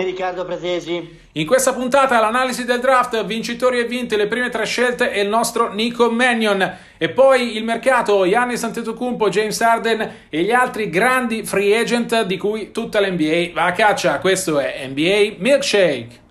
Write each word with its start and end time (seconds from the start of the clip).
e 0.00 0.04
Riccardo 0.04 0.44
Pretesi. 0.44 1.18
In 1.32 1.46
questa 1.46 1.72
puntata 1.72 2.18
l'analisi 2.20 2.64
del 2.64 2.80
draft, 2.80 3.24
vincitori 3.24 3.78
e 3.78 3.84
vinte, 3.84 4.16
le 4.16 4.26
prime 4.26 4.48
tre 4.48 4.64
scelte 4.64 5.12
e 5.12 5.20
il 5.20 5.28
nostro 5.28 5.72
Nico 5.72 6.10
Mannion. 6.10 6.76
E 6.96 7.08
poi 7.10 7.56
il 7.56 7.64
mercato, 7.64 8.26
Giannis 8.28 8.62
Antetokounmpo, 8.64 9.28
James 9.28 9.60
Harden 9.60 10.12
e 10.28 10.42
gli 10.42 10.50
altri 10.50 10.88
grandi 10.88 11.44
free 11.44 11.78
agent 11.78 12.22
di 12.22 12.36
cui 12.36 12.72
tutta 12.72 13.00
l'NBA 13.00 13.50
va 13.52 13.66
a 13.66 13.72
caccia. 13.72 14.18
Questo 14.18 14.58
è 14.58 14.86
NBA 14.88 15.34
Milkshake. 15.38 16.28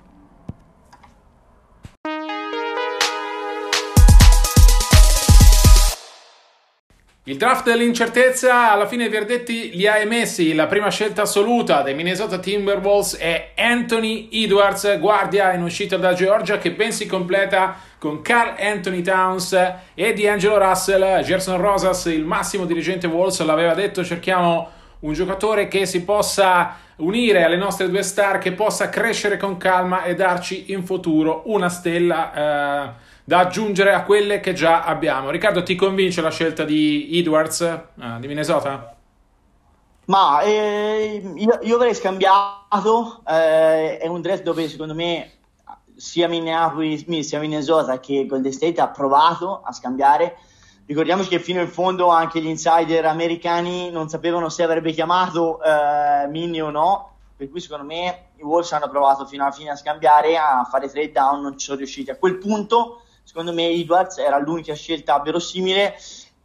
Il 7.30 7.38
draft 7.38 7.66
dell'incertezza, 7.66 8.72
alla 8.72 8.88
fine 8.88 9.08
Verdetti 9.08 9.70
li 9.76 9.86
ha 9.86 10.00
emessi. 10.00 10.56
La 10.56 10.66
prima 10.66 10.90
scelta 10.90 11.22
assoluta 11.22 11.84
dei 11.84 11.94
Minnesota 11.94 12.40
Timberwolves 12.40 13.18
è 13.18 13.52
Anthony 13.56 14.30
Edwards, 14.32 14.98
guardia 14.98 15.54
in 15.54 15.62
uscita 15.62 15.96
da 15.98 16.14
Georgia, 16.14 16.58
che 16.58 16.72
ben 16.72 16.92
si 16.92 17.06
completa 17.06 17.76
con 18.00 18.24
Carl 18.24 18.56
Anthony 18.58 19.04
Towns 19.04 19.54
e 19.94 20.14
D'Angelo 20.14 20.58
Russell. 20.58 21.22
Gerson 21.22 21.62
Rosas, 21.62 22.06
il 22.06 22.26
massimo 22.26 22.66
dirigente 22.66 23.06
Wolves, 23.06 23.40
l'aveva 23.44 23.76
detto, 23.76 24.04
cerchiamo 24.04 24.68
un 25.02 25.14
giocatore 25.14 25.68
che 25.68 25.86
si 25.86 26.04
possa 26.04 26.78
unire 26.96 27.44
alle 27.44 27.58
nostre 27.58 27.92
due 27.92 28.02
star, 28.02 28.40
che 28.40 28.54
possa 28.54 28.90
crescere 28.90 29.38
con 29.38 29.58
calma 29.58 30.02
e 30.02 30.16
darci 30.16 30.72
in 30.72 30.84
futuro 30.84 31.44
una 31.46 31.70
stella. 31.70 32.96
Eh, 32.96 33.08
da 33.30 33.42
aggiungere 33.42 33.94
a 33.94 34.06
quelle 34.06 34.40
che 34.40 34.54
già 34.54 34.82
abbiamo. 34.84 35.30
Riccardo, 35.30 35.62
ti 35.62 35.76
convince 35.76 36.20
la 36.20 36.32
scelta 36.32 36.64
di 36.64 37.20
Edwards 37.20 37.60
uh, 37.94 38.20
di 38.20 38.26
Minnesota? 38.26 38.96
Ma 40.06 40.42
eh, 40.42 41.22
io, 41.36 41.60
io, 41.62 41.76
avrei 41.76 41.94
scambiato. 41.94 43.22
Eh, 43.28 44.00
è 44.00 44.08
un 44.08 44.22
draft 44.22 44.42
dove 44.42 44.68
secondo 44.68 44.96
me 44.96 45.34
sia 45.96 46.28
Minneapolis, 46.28 47.06
sia 47.20 47.40
Minnesota 47.40 48.00
che 48.00 48.26
Golden 48.26 48.52
State 48.52 48.82
ha 48.82 48.88
provato 48.88 49.62
a 49.64 49.72
scambiare. 49.74 50.36
Ricordiamoci 50.88 51.30
che 51.30 51.38
fino 51.38 51.62
in 51.62 51.70
fondo 51.70 52.08
anche 52.08 52.42
gli 52.42 52.48
insider 52.48 53.06
americani 53.06 53.92
non 53.92 54.10
sapevano 54.10 54.50
se 54.50 54.64
avrebbe 54.64 54.92
chiamato 54.92 55.62
eh, 55.62 56.28
Mini 56.30 56.64
o 56.64 56.72
no. 56.72 57.14
Per 57.38 57.48
cui 57.52 57.60
secondo 57.60 57.86
me 57.86 58.30
i 58.38 58.42
Wolves 58.42 58.72
hanno 58.72 58.90
provato 58.90 59.28
fino 59.28 59.44
alla 59.44 59.54
fine 59.54 59.70
a 59.70 59.76
scambiare, 59.76 60.36
a 60.36 60.68
fare 60.68 60.90
trade 60.90 61.12
down, 61.12 61.44
non 61.44 61.60
ci 61.60 61.68
sono 61.68 61.78
riusciti. 61.78 62.10
A 62.10 62.18
quel 62.18 62.40
punto 62.40 63.04
secondo 63.30 63.54
me 63.54 63.70
Edwards 63.70 64.18
era 64.18 64.40
l'unica 64.40 64.74
scelta 64.74 65.20
verosimile 65.20 65.94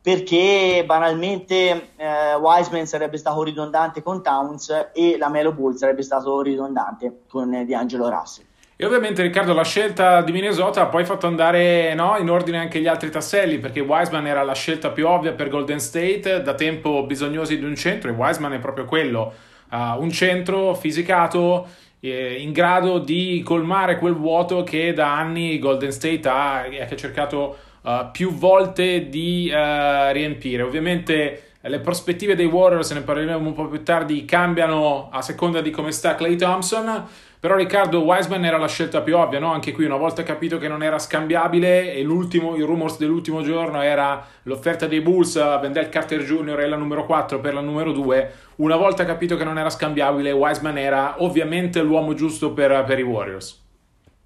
perché 0.02 0.84
banalmente 0.84 1.92
eh, 1.96 2.34
Wiseman 2.34 2.84
sarebbe 2.84 3.16
stato 3.16 3.42
ridondante 3.42 4.02
con 4.02 4.22
Towns 4.22 4.90
e 4.92 5.16
la 5.16 5.30
Melo 5.30 5.52
Ball 5.52 5.72
sarebbe 5.76 6.02
stato 6.02 6.42
ridondante 6.42 7.20
con 7.26 7.54
eh, 7.54 7.64
D'Angelo 7.64 8.10
Russell. 8.10 8.44
E 8.76 8.84
ovviamente 8.84 9.22
Riccardo 9.22 9.54
la 9.54 9.64
scelta 9.64 10.20
di 10.20 10.32
Minnesota 10.32 10.82
ha 10.82 10.86
poi 10.88 11.06
fatto 11.06 11.26
andare 11.26 11.94
no, 11.94 12.18
in 12.18 12.28
ordine 12.28 12.58
anche 12.58 12.80
gli 12.80 12.86
altri 12.86 13.10
tasselli 13.10 13.58
perché 13.60 13.80
Wiseman 13.80 14.26
era 14.26 14.42
la 14.42 14.52
scelta 14.52 14.90
più 14.90 15.08
ovvia 15.08 15.32
per 15.32 15.48
Golden 15.48 15.80
State, 15.80 16.42
da 16.42 16.52
tempo 16.52 17.06
bisognosi 17.06 17.56
di 17.56 17.64
un 17.64 17.76
centro 17.76 18.10
e 18.10 18.12
Wiseman 18.12 18.52
è 18.52 18.58
proprio 18.58 18.84
quello, 18.84 19.32
uh, 19.70 19.98
un 19.98 20.10
centro 20.10 20.74
fisicato 20.74 21.66
eh, 22.10 22.34
in 22.34 22.52
grado 22.52 22.98
di 22.98 23.42
colmare 23.44 23.98
quel 23.98 24.14
vuoto 24.14 24.62
che 24.62 24.92
da 24.92 25.16
anni 25.16 25.58
Golden 25.58 25.90
State 25.90 26.28
ha, 26.28 26.60
ha 26.62 26.96
cercato 26.96 27.56
uh, 27.82 28.10
più 28.12 28.32
volte 28.32 29.08
di 29.08 29.50
uh, 29.50 30.12
riempire. 30.12 30.62
Ovviamente 30.62 31.52
le 31.62 31.80
prospettive 31.80 32.34
dei 32.34 32.44
Warriors, 32.44 32.90
ne 32.90 33.00
parleremo 33.00 33.46
un 33.46 33.54
po' 33.54 33.68
più 33.68 33.82
tardi, 33.82 34.26
cambiano 34.26 35.08
a 35.10 35.22
seconda 35.22 35.62
di 35.62 35.70
come 35.70 35.92
sta 35.92 36.14
Clay 36.14 36.36
Thompson. 36.36 37.06
Però 37.44 37.56
Riccardo 37.56 38.00
Wiseman 38.00 38.42
era 38.46 38.56
la 38.56 38.68
scelta 38.68 39.02
più 39.02 39.18
ovvia, 39.18 39.38
no? 39.38 39.52
Anche 39.52 39.72
qui 39.72 39.84
una 39.84 39.98
volta 39.98 40.22
capito 40.22 40.56
che 40.56 40.66
non 40.66 40.82
era 40.82 40.98
scambiabile 40.98 41.92
e 41.92 42.02
l'ultimo, 42.02 42.56
il 42.56 42.64
rumors 42.64 42.96
dell'ultimo 42.96 43.42
giorno 43.42 43.82
era 43.82 44.26
l'offerta 44.44 44.86
dei 44.86 45.02
Bulls 45.02 45.36
a 45.36 45.58
Wendell 45.58 45.90
Carter 45.90 46.22
Jr. 46.22 46.60
e 46.60 46.66
la 46.66 46.76
numero 46.76 47.04
4 47.04 47.40
per 47.40 47.52
la 47.52 47.60
numero 47.60 47.92
2. 47.92 48.32
Una 48.56 48.76
volta 48.76 49.04
capito 49.04 49.36
che 49.36 49.44
non 49.44 49.58
era 49.58 49.68
scambiabile, 49.68 50.32
Wiseman 50.32 50.78
era 50.78 51.16
ovviamente 51.18 51.82
l'uomo 51.82 52.14
giusto 52.14 52.54
per, 52.54 52.82
per 52.84 52.98
i 52.98 53.02
Warriors. 53.02 53.62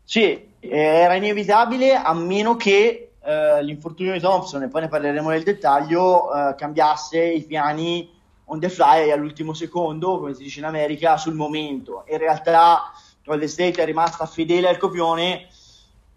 Sì, 0.05 0.51
era 0.61 1.15
inevitabile 1.15 1.97
a 1.97 2.15
meno 2.15 2.55
che 2.55 3.15
eh, 3.21 3.63
l'infortunio 3.65 4.13
di 4.13 4.21
Thompson, 4.21 4.63
e 4.63 4.69
poi 4.69 4.83
ne 4.83 4.89
parleremo 4.89 5.29
nel 5.31 5.43
dettaglio, 5.43 6.33
eh, 6.33 6.55
cambiasse 6.55 7.21
i 7.21 7.43
piani 7.43 8.15
on 8.45 8.61
the 8.61 8.69
fly 8.69 9.11
all'ultimo 9.11 9.55
secondo, 9.55 10.21
come 10.21 10.35
si 10.35 10.45
dice 10.45 10.61
in 10.61 10.67
America, 10.67 11.17
sul 11.17 11.35
momento. 11.35 12.05
In 12.09 12.19
realtà 12.19 12.93
Golden 13.29 13.49
State 13.49 13.83
è 13.83 13.85
rimasta 13.85 14.25
fedele 14.25 14.69
al 14.69 14.79
copione, 14.79 15.47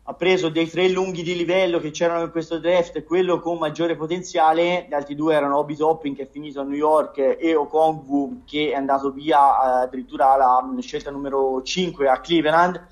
ha 0.03 0.13
preso 0.13 0.47
dei 0.47 0.69
tre 0.69 0.87
lunghi 0.87 1.23
di 1.23 1.35
livello 1.35 1.79
che 1.79 1.91
c'erano 1.91 2.23
in 2.23 2.31
questo 2.31 2.57
draft, 2.57 3.03
quello 3.03 3.41
con 3.41 3.57
maggiore 3.57 3.97
potenziale, 3.97 4.85
gli 4.87 4.93
altri 4.93 5.13
due 5.13 5.35
erano 5.35 5.57
Obi 5.57 5.75
Topping 5.75 6.15
che 6.15 6.23
è 6.23 6.29
finito 6.31 6.61
a 6.61 6.63
New 6.63 6.77
York 6.77 7.17
e 7.37 7.53
Okongwu 7.53 8.43
che 8.45 8.71
è 8.71 8.75
andato 8.75 9.11
via 9.11 9.37
eh, 9.37 9.83
addirittura 9.83 10.31
alla 10.31 10.65
scelta 10.79 11.11
numero 11.11 11.61
5 11.61 12.07
a 12.07 12.19
Cleveland. 12.21 12.87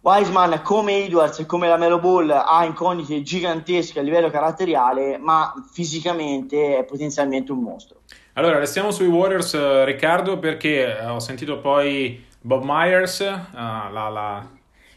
Wiseman 0.00 0.60
come 0.62 1.04
Edwards 1.04 1.40
e 1.40 1.46
come 1.46 1.66
la 1.66 1.76
Melo 1.76 1.98
Ball 1.98 2.30
ha 2.30 2.64
incognite 2.64 3.22
gigantesche 3.22 3.98
a 3.98 4.02
livello 4.02 4.30
caratteriale, 4.30 5.18
ma 5.18 5.52
fisicamente 5.72 6.78
è 6.78 6.84
potenzialmente 6.84 7.50
un 7.50 7.58
mostro. 7.58 8.02
Allora, 8.34 8.58
restiamo 8.58 8.92
sui 8.92 9.08
Warriors, 9.08 9.54
eh, 9.54 9.84
Riccardo, 9.84 10.38
perché 10.38 10.96
ho 11.08 11.18
sentito 11.18 11.58
poi 11.58 12.25
Bob 12.46 12.62
Myers, 12.64 13.18
uh, 13.18 13.56
la, 13.92 14.08
la, 14.08 14.48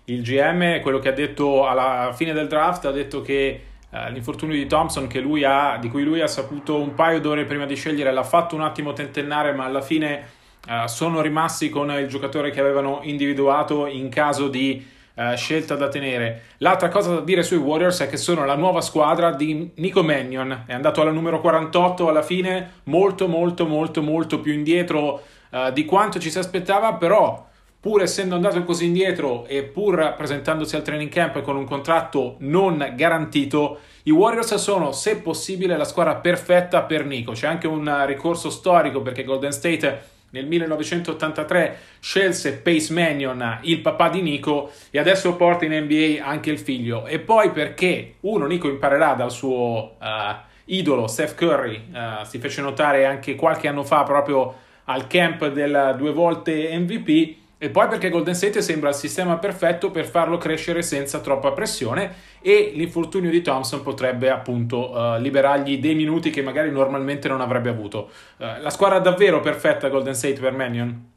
il 0.05 0.21
GM, 0.21 0.81
quello 0.81 0.99
che 0.99 1.09
ha 1.09 1.13
detto 1.13 1.65
alla 1.65 2.13
fine 2.15 2.31
del 2.31 2.47
draft, 2.47 2.85
ha 2.85 2.91
detto 2.91 3.23
che 3.23 3.63
uh, 3.89 4.11
l'infortunio 4.11 4.55
di 4.55 4.67
Thompson, 4.67 5.09
ha, 5.43 5.77
di 5.81 5.89
cui 5.89 6.03
lui 6.03 6.21
ha 6.21 6.27
saputo 6.27 6.79
un 6.79 6.93
paio 6.93 7.19
d'ore 7.19 7.45
prima 7.45 7.65
di 7.65 7.75
scegliere, 7.75 8.11
l'ha 8.11 8.23
fatto 8.23 8.53
un 8.53 8.61
attimo 8.61 8.93
tentennare, 8.93 9.53
ma 9.53 9.65
alla 9.65 9.81
fine 9.81 10.27
uh, 10.67 10.85
sono 10.85 11.21
rimasti 11.21 11.69
con 11.69 11.89
il 11.89 12.07
giocatore 12.07 12.51
che 12.51 12.59
avevano 12.59 12.99
individuato 13.01 13.87
in 13.87 14.09
caso 14.09 14.47
di 14.47 14.97
scelta 15.35 15.75
da 15.75 15.89
tenere. 15.89 16.43
L'altra 16.59 16.87
cosa 16.87 17.15
da 17.15 17.19
dire 17.19 17.43
sui 17.43 17.57
Warriors 17.57 17.99
è 17.99 18.07
che 18.07 18.15
sono 18.15 18.45
la 18.45 18.55
nuova 18.55 18.79
squadra 18.79 19.33
di 19.33 19.69
Nico 19.75 20.01
Mannion, 20.01 20.63
è 20.65 20.71
andato 20.71 21.01
alla 21.01 21.11
numero 21.11 21.41
48 21.41 22.07
alla 22.07 22.21
fine, 22.21 22.83
molto 22.83 23.27
molto 23.27 23.65
molto 23.65 24.01
molto 24.01 24.39
più 24.39 24.53
indietro 24.53 25.21
uh, 25.49 25.71
di 25.71 25.85
quanto 25.85 26.19
ci 26.19 26.29
si 26.29 26.37
aspettava, 26.37 26.93
però 26.93 27.47
pur 27.79 28.01
essendo 28.01 28.35
andato 28.35 28.61
così 28.63 28.85
indietro 28.85 29.45
e 29.45 29.63
pur 29.63 30.15
presentandosi 30.17 30.75
al 30.75 30.81
training 30.81 31.09
camp 31.09 31.41
con 31.41 31.55
un 31.55 31.65
contratto 31.65 32.35
non 32.39 32.93
garantito, 32.95 33.79
i 34.03 34.11
Warriors 34.11 34.55
sono, 34.55 34.91
se 34.91 35.17
possibile, 35.17 35.77
la 35.77 35.85
squadra 35.85 36.15
perfetta 36.15 36.81
per 36.81 37.05
Nico. 37.05 37.31
C'è 37.31 37.47
anche 37.47 37.67
un 37.67 38.05
ricorso 38.05 38.49
storico 38.49 39.01
perché 39.01 39.23
Golden 39.23 39.51
State 39.51 40.17
nel 40.31 40.45
1983 40.45 41.77
scelse 41.99 42.57
Pace 42.57 42.93
Mannion, 42.93 43.59
il 43.61 43.79
papà 43.79 44.09
di 44.09 44.21
Nico, 44.21 44.71
e 44.91 44.99
adesso 44.99 45.35
porta 45.35 45.65
in 45.65 45.73
NBA 45.83 46.23
anche 46.23 46.51
il 46.51 46.59
figlio. 46.59 47.05
E 47.07 47.19
poi 47.19 47.51
perché 47.51 48.15
uno, 48.21 48.45
Nico 48.45 48.67
imparerà 48.67 49.13
dal 49.13 49.31
suo 49.31 49.95
uh, 49.99 50.35
idolo 50.65 51.07
Steph 51.07 51.35
Curry, 51.35 51.91
uh, 51.91 52.25
si 52.25 52.39
fece 52.39 52.61
notare 52.61 53.05
anche 53.05 53.35
qualche 53.35 53.67
anno 53.67 53.83
fa 53.83 54.03
proprio 54.03 54.67
al 54.89 55.07
camp 55.07 55.47
del 55.47 55.95
due 55.97 56.11
volte 56.11 56.75
MVP 56.77 57.37
e 57.61 57.69
poi 57.69 57.87
perché 57.87 58.09
Golden 58.09 58.33
State 58.33 58.61
sembra 58.61 58.89
il 58.89 58.95
sistema 58.95 59.37
perfetto 59.37 59.91
per 59.91 60.05
farlo 60.05 60.37
crescere 60.37 60.81
senza 60.81 61.19
troppa 61.19 61.51
pressione 61.51 62.15
e 62.41 62.71
l'infortunio 62.73 63.29
di 63.29 63.41
Thompson 63.41 63.83
potrebbe 63.83 64.29
appunto 64.29 64.91
uh, 64.91 65.19
liberargli 65.19 65.77
dei 65.77 65.93
minuti 65.93 66.29
che 66.29 66.41
magari 66.41 66.71
normalmente 66.71 67.27
non 67.27 67.41
avrebbe 67.41 67.69
avuto. 67.69 68.09
Uh, 68.37 68.61
la 68.61 68.69
squadra 68.69 68.99
davvero 68.99 69.41
perfetta 69.41 69.89
Golden 69.89 70.15
State 70.15 70.39
per 70.39 70.53
Mannion? 70.53 71.11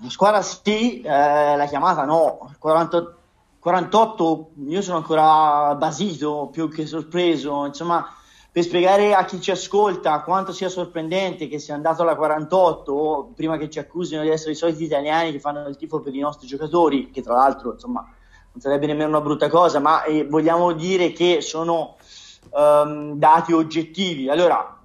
La 0.00 0.08
squadra 0.08 0.40
sì, 0.42 1.02
eh, 1.02 1.56
la 1.56 1.66
chiamata 1.68 2.04
no. 2.04 2.54
40, 2.58 3.14
48, 3.58 4.50
io 4.68 4.80
sono 4.80 4.96
ancora 4.98 5.74
basito 5.74 6.48
più 6.50 6.70
che 6.70 6.86
sorpreso. 6.86 7.66
Insomma, 7.66 8.06
per 8.52 8.64
spiegare 8.64 9.14
a 9.14 9.24
chi 9.24 9.40
ci 9.40 9.50
ascolta 9.50 10.20
quanto 10.20 10.52
sia 10.52 10.68
sorprendente 10.68 11.48
che 11.48 11.58
sia 11.58 11.74
andato 11.74 12.02
alla 12.02 12.14
48, 12.14 13.32
prima 13.34 13.56
che 13.56 13.70
ci 13.70 13.78
accusino 13.78 14.20
di 14.20 14.28
essere 14.28 14.52
i 14.52 14.56
soliti 14.56 14.84
italiani 14.84 15.32
che 15.32 15.40
fanno 15.40 15.66
il 15.66 15.76
tifo 15.78 16.00
per 16.00 16.14
i 16.14 16.18
nostri 16.18 16.46
giocatori, 16.46 17.10
che 17.10 17.22
tra 17.22 17.32
l'altro 17.32 17.72
insomma 17.72 18.00
non 18.00 18.60
sarebbe 18.60 18.84
nemmeno 18.84 19.08
una 19.08 19.22
brutta 19.22 19.48
cosa, 19.48 19.78
ma 19.78 20.04
eh, 20.04 20.26
vogliamo 20.26 20.72
dire 20.72 21.12
che 21.12 21.40
sono 21.40 21.96
um, 22.50 23.14
dati 23.14 23.54
oggettivi. 23.54 24.28
Allora, 24.28 24.78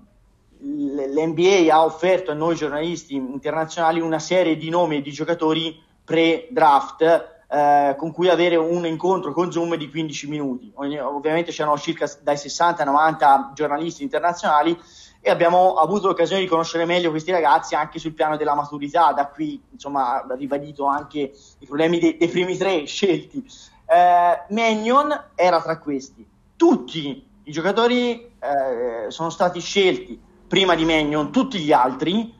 l'NBA 0.59 1.67
ha 1.69 1.83
offerto 1.83 2.31
a 2.31 2.35
noi 2.35 2.55
giornalisti 2.55 3.15
internazionali 3.15 3.99
una 3.99 4.19
serie 4.19 4.55
di 4.55 4.69
nomi 4.69 4.95
e 4.95 5.01
di 5.01 5.11
giocatori 5.11 5.77
pre-draft 6.05 7.36
eh, 7.49 7.95
con 7.97 8.11
cui 8.11 8.29
avere 8.29 8.57
un 8.57 8.85
incontro 8.85 9.31
con 9.31 9.51
Zoom 9.51 9.75
di 9.75 9.89
15 9.89 10.27
minuti. 10.27 10.71
Ovviamente 10.75 11.51
c'erano 11.51 11.77
circa 11.77 12.09
dai 12.21 12.37
60 12.37 12.81
ai 12.81 12.87
90 12.87 13.51
giornalisti 13.53 14.03
internazionali 14.03 14.77
e 15.21 15.29
abbiamo 15.29 15.75
avuto 15.75 16.07
l'occasione 16.07 16.41
di 16.41 16.47
conoscere 16.47 16.85
meglio 16.85 17.09
questi 17.09 17.31
ragazzi 17.31 17.75
anche 17.75 17.99
sul 17.99 18.13
piano 18.13 18.37
della 18.37 18.53
maturità, 18.53 19.11
da 19.13 19.27
qui 19.27 19.61
insomma 19.71 20.25
ribadito 20.37 20.85
anche 20.85 21.31
i 21.59 21.65
problemi 21.65 21.99
dei, 21.99 22.17
dei 22.17 22.27
primi 22.27 22.57
tre 22.57 22.83
scelti. 22.85 23.45
Eh, 23.85 24.53
Magnon 24.53 25.29
era 25.35 25.61
tra 25.61 25.79
questi. 25.79 26.27
Tutti 26.55 27.25
i 27.43 27.51
giocatori 27.51 28.29
eh, 28.39 29.05
sono 29.09 29.29
stati 29.29 29.61
scelti 29.61 30.19
prima 30.47 30.75
di 30.75 30.85
Magnon, 30.85 31.31
tutti 31.31 31.59
gli 31.59 31.71
altri, 31.71 32.33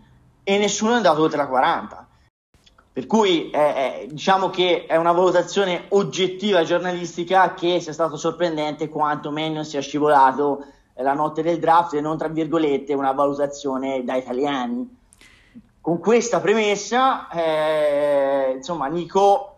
e 0.44 0.57
nessuno 0.57 0.94
è 0.94 0.95
andato 0.95 1.21
oltre 1.21 1.38
la 1.38 1.48
40 1.48 2.06
per 2.97 3.05
cui 3.05 3.51
eh, 3.51 3.59
eh, 3.59 4.07
diciamo 4.09 4.49
che 4.49 4.88
è 4.88 4.95
una 4.95 5.11
valutazione 5.11 5.83
oggettiva 5.89 6.63
giornalistica 6.63 7.53
che 7.53 7.79
sia 7.79 7.94
stato 7.94 8.15
sorprendente 8.15 8.89
quanto 8.89 9.29
meno 9.29 9.63
sia 9.63 9.81
scivolato 9.81 10.65
eh, 10.95 11.03
la 11.03 11.13
notte 11.13 11.44
del 11.44 11.59
draft 11.59 11.94
e 11.94 12.01
non 12.01 12.17
tra 12.17 12.27
virgolette 12.27 12.95
una 12.95 13.11
valutazione 13.11 14.03
da 14.03 14.15
italiani. 14.15 14.97
Con 15.79 15.99
questa 15.99 16.39
premessa, 16.39 17.29
eh, 17.29 18.53
insomma, 18.55 18.88
Nico 18.88 19.57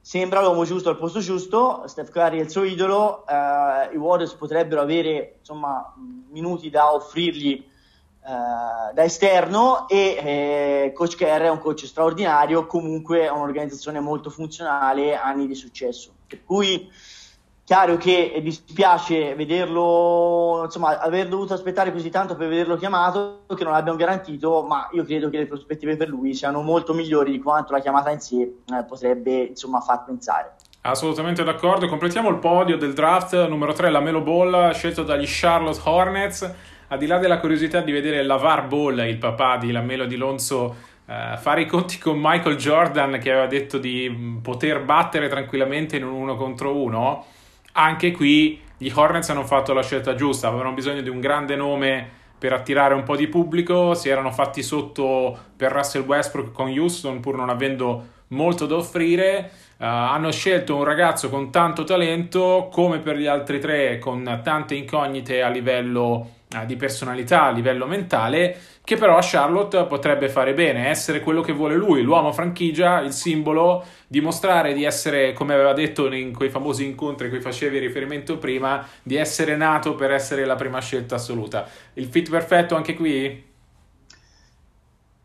sembra 0.00 0.40
l'uomo 0.40 0.64
giusto 0.64 0.88
al 0.88 0.96
posto 0.96 1.20
giusto, 1.20 1.82
Steph 1.84 2.10
Curry 2.10 2.38
è 2.38 2.42
il 2.44 2.50
suo 2.50 2.62
idolo, 2.62 3.26
eh, 3.26 3.92
i 3.92 3.98
Warriors 3.98 4.32
potrebbero 4.32 4.80
avere 4.80 5.34
insomma, 5.40 5.92
minuti 6.30 6.70
da 6.70 6.94
offrirgli 6.94 7.67
eh, 8.28 8.92
da 8.92 9.04
esterno 9.04 9.88
e 9.88 9.96
eh, 9.96 10.92
Coach 10.92 11.16
Kerr 11.16 11.44
è 11.44 11.48
un 11.48 11.58
coach 11.58 11.86
straordinario, 11.86 12.66
comunque 12.66 13.22
è 13.22 13.30
un'organizzazione 13.30 14.00
molto 14.00 14.28
funzionale, 14.28 15.16
anni 15.16 15.46
di 15.46 15.54
successo. 15.54 16.12
Per 16.26 16.44
cui 16.44 16.90
chiaro 17.64 17.96
che 17.96 18.38
dispiace 18.42 19.34
vederlo, 19.34 20.60
insomma, 20.64 21.00
aver 21.00 21.28
dovuto 21.28 21.54
aspettare 21.54 21.90
così 21.90 22.10
tanto 22.10 22.36
per 22.36 22.48
vederlo 22.48 22.76
chiamato, 22.76 23.44
che 23.56 23.64
non 23.64 23.72
l'abbiamo 23.72 23.96
garantito, 23.96 24.62
ma 24.62 24.90
io 24.92 25.04
credo 25.04 25.30
che 25.30 25.38
le 25.38 25.46
prospettive 25.46 25.96
per 25.96 26.08
lui 26.08 26.34
siano 26.34 26.60
molto 26.60 26.92
migliori 26.92 27.30
di 27.30 27.40
quanto 27.40 27.72
la 27.72 27.80
chiamata 27.80 28.10
in 28.10 28.20
sé 28.20 28.42
eh, 28.42 28.84
potrebbe, 28.86 29.44
insomma, 29.44 29.80
far 29.80 30.04
pensare. 30.04 30.56
Assolutamente 30.82 31.42
d'accordo. 31.44 31.88
Completiamo 31.88 32.28
il 32.28 32.38
podio 32.38 32.76
del 32.76 32.92
draft 32.92 33.46
numero 33.46 33.72
3, 33.72 33.88
la 33.88 34.00
Melo 34.00 34.20
Ball, 34.20 34.72
scelto 34.72 35.02
dagli 35.02 35.24
Charlotte 35.26 35.80
Hornets 35.82 36.76
al 36.88 36.98
di 36.98 37.06
là 37.06 37.18
della 37.18 37.38
curiosità 37.38 37.80
di 37.80 37.92
vedere 37.92 38.22
Lavar 38.22 38.66
Ball, 38.66 39.06
il 39.06 39.18
papà 39.18 39.58
di 39.58 39.70
Lamelo 39.70 40.06
di 40.06 40.16
Lonzo, 40.16 40.76
uh, 41.04 41.36
fare 41.36 41.62
i 41.62 41.66
conti 41.66 41.98
con 41.98 42.18
Michael 42.20 42.56
Jordan 42.56 43.18
che 43.18 43.30
aveva 43.30 43.46
detto 43.46 43.78
di 43.78 44.08
mm, 44.08 44.38
poter 44.38 44.80
battere 44.80 45.28
tranquillamente 45.28 45.96
in 45.96 46.04
un 46.04 46.12
uno 46.12 46.36
contro 46.36 46.74
uno, 46.76 47.26
anche 47.72 48.12
qui 48.12 48.60
gli 48.78 48.90
Hornets 48.92 49.28
hanno 49.28 49.44
fatto 49.44 49.74
la 49.74 49.82
scelta 49.82 50.14
giusta, 50.14 50.48
avevano 50.48 50.72
bisogno 50.72 51.02
di 51.02 51.10
un 51.10 51.20
grande 51.20 51.56
nome 51.56 52.16
per 52.38 52.52
attirare 52.52 52.94
un 52.94 53.02
po' 53.02 53.16
di 53.16 53.26
pubblico, 53.26 53.94
si 53.94 54.08
erano 54.08 54.30
fatti 54.30 54.62
sotto 54.62 55.36
per 55.56 55.72
Russell 55.72 56.04
Westbrook 56.04 56.52
con 56.52 56.70
Houston 56.70 57.20
pur 57.20 57.36
non 57.36 57.50
avendo 57.50 58.06
molto 58.28 58.66
da 58.66 58.76
offrire. 58.76 59.50
Uh, 59.78 59.84
hanno 59.84 60.32
scelto 60.32 60.74
un 60.74 60.84
ragazzo 60.84 61.28
con 61.28 61.50
tanto 61.50 61.84
talento, 61.84 62.68
come 62.72 62.98
per 62.98 63.16
gli 63.16 63.26
altri 63.26 63.60
tre, 63.60 63.98
con 63.98 64.40
tante 64.42 64.74
incognite 64.74 65.42
a 65.42 65.48
livello 65.48 66.37
di 66.64 66.76
personalità, 66.76 67.44
a 67.44 67.50
livello 67.50 67.86
mentale, 67.86 68.58
che 68.82 68.96
però 68.96 69.18
a 69.18 69.22
Charlotte 69.22 69.84
potrebbe 69.84 70.30
fare 70.30 70.54
bene, 70.54 70.88
essere 70.88 71.20
quello 71.20 71.42
che 71.42 71.52
vuole 71.52 71.74
lui, 71.74 72.00
l'uomo 72.00 72.32
franchigia, 72.32 73.00
il 73.00 73.12
simbolo, 73.12 73.84
dimostrare 74.06 74.72
di 74.72 74.84
essere, 74.84 75.34
come 75.34 75.52
aveva 75.52 75.74
detto 75.74 76.10
in 76.10 76.34
quei 76.34 76.48
famosi 76.48 76.86
incontri 76.86 77.26
a 77.26 77.30
cui 77.30 77.42
facevi 77.42 77.78
riferimento 77.78 78.38
prima, 78.38 78.86
di 79.02 79.16
essere 79.16 79.56
nato 79.56 79.94
per 79.94 80.10
essere 80.10 80.46
la 80.46 80.54
prima 80.54 80.80
scelta 80.80 81.16
assoluta. 81.16 81.66
Il 81.94 82.06
fit 82.06 82.30
perfetto 82.30 82.74
anche 82.74 82.94
qui? 82.94 83.46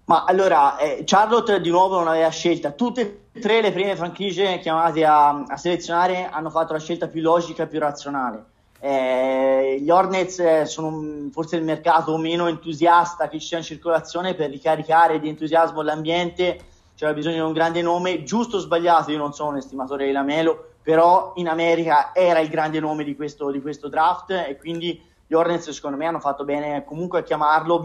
Ma 0.06 0.26
allora, 0.26 0.78
eh, 0.78 1.04
Charlotte 1.06 1.62
di 1.62 1.70
nuovo 1.70 1.98
non 2.00 2.10
aveva 2.10 2.30
scelta. 2.30 2.72
Tutte 2.72 3.24
e 3.32 3.40
tre 3.40 3.62
le 3.62 3.72
prime 3.72 3.96
franchigie 3.96 4.60
chiamate 4.60 5.06
a, 5.06 5.30
a 5.48 5.58
selezionare 5.58 6.30
hanno 6.30 6.50
fatto 6.50 6.74
la 6.74 6.80
scelta 6.80 7.08
più 7.08 7.22
logica 7.22 7.64
e 7.64 7.68
più 7.68 7.80
razionale. 7.80 8.46
Eh, 8.86 9.78
gli 9.80 9.90
Hornets 9.90 10.40
eh, 10.40 10.66
sono 10.66 11.30
forse 11.32 11.56
il 11.56 11.64
mercato 11.64 12.18
meno 12.18 12.48
entusiasta 12.48 13.30
che 13.30 13.40
ci 13.40 13.48
sia 13.48 13.58
in 13.60 13.64
circolazione 13.64 14.34
per 14.34 14.50
ricaricare 14.50 15.22
di 15.22 15.30
entusiasmo 15.30 15.82
l'ambiente. 15.82 16.60
C'era 16.94 17.14
bisogno 17.14 17.36
di 17.36 17.42
un 17.44 17.54
grande 17.54 17.82
nome, 17.82 18.24
giusto 18.24 18.58
o 18.58 18.60
sbagliato. 18.60 19.10
Io 19.12 19.18
non 19.18 19.32
sono 19.32 19.52
un 19.52 19.56
estimatore 19.56 20.08
di 20.08 20.12
Lamelo, 20.12 20.72
però 20.82 21.32
in 21.38 21.48
America 21.48 22.14
era 22.14 22.40
il 22.40 22.50
grande 22.50 22.82
nome 22.82 23.06
di 23.06 23.16
questo, 23.16 23.52
di 23.52 23.62
questo 23.62 23.88
draft 23.88 24.32
e 24.32 24.58
quindi 24.58 25.02
gli 25.26 25.34
Hornets 25.34 25.70
secondo 25.70 25.96
me 25.96 26.06
hanno 26.06 26.20
fatto 26.20 26.44
bene 26.44 26.84
comunque 26.84 27.20
a 27.20 27.24
chiamarlo 27.24 27.82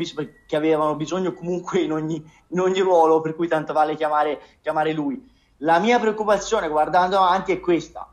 che 0.49 0.57
avevano 0.57 0.97
bisogno 0.97 1.33
comunque 1.33 1.79
in 1.79 1.93
ogni, 1.93 2.29
in 2.49 2.59
ogni 2.59 2.81
ruolo 2.81 3.21
per 3.21 3.37
cui 3.37 3.47
tanto 3.47 3.73
vale 3.73 3.95
chiamare, 3.95 4.41
chiamare 4.61 4.93
lui 4.93 5.37
la 5.59 5.79
mia 5.79 5.99
preoccupazione 5.99 6.69
guardando 6.69 7.19
avanti 7.19 7.53
è 7.53 7.61
questa 7.61 8.07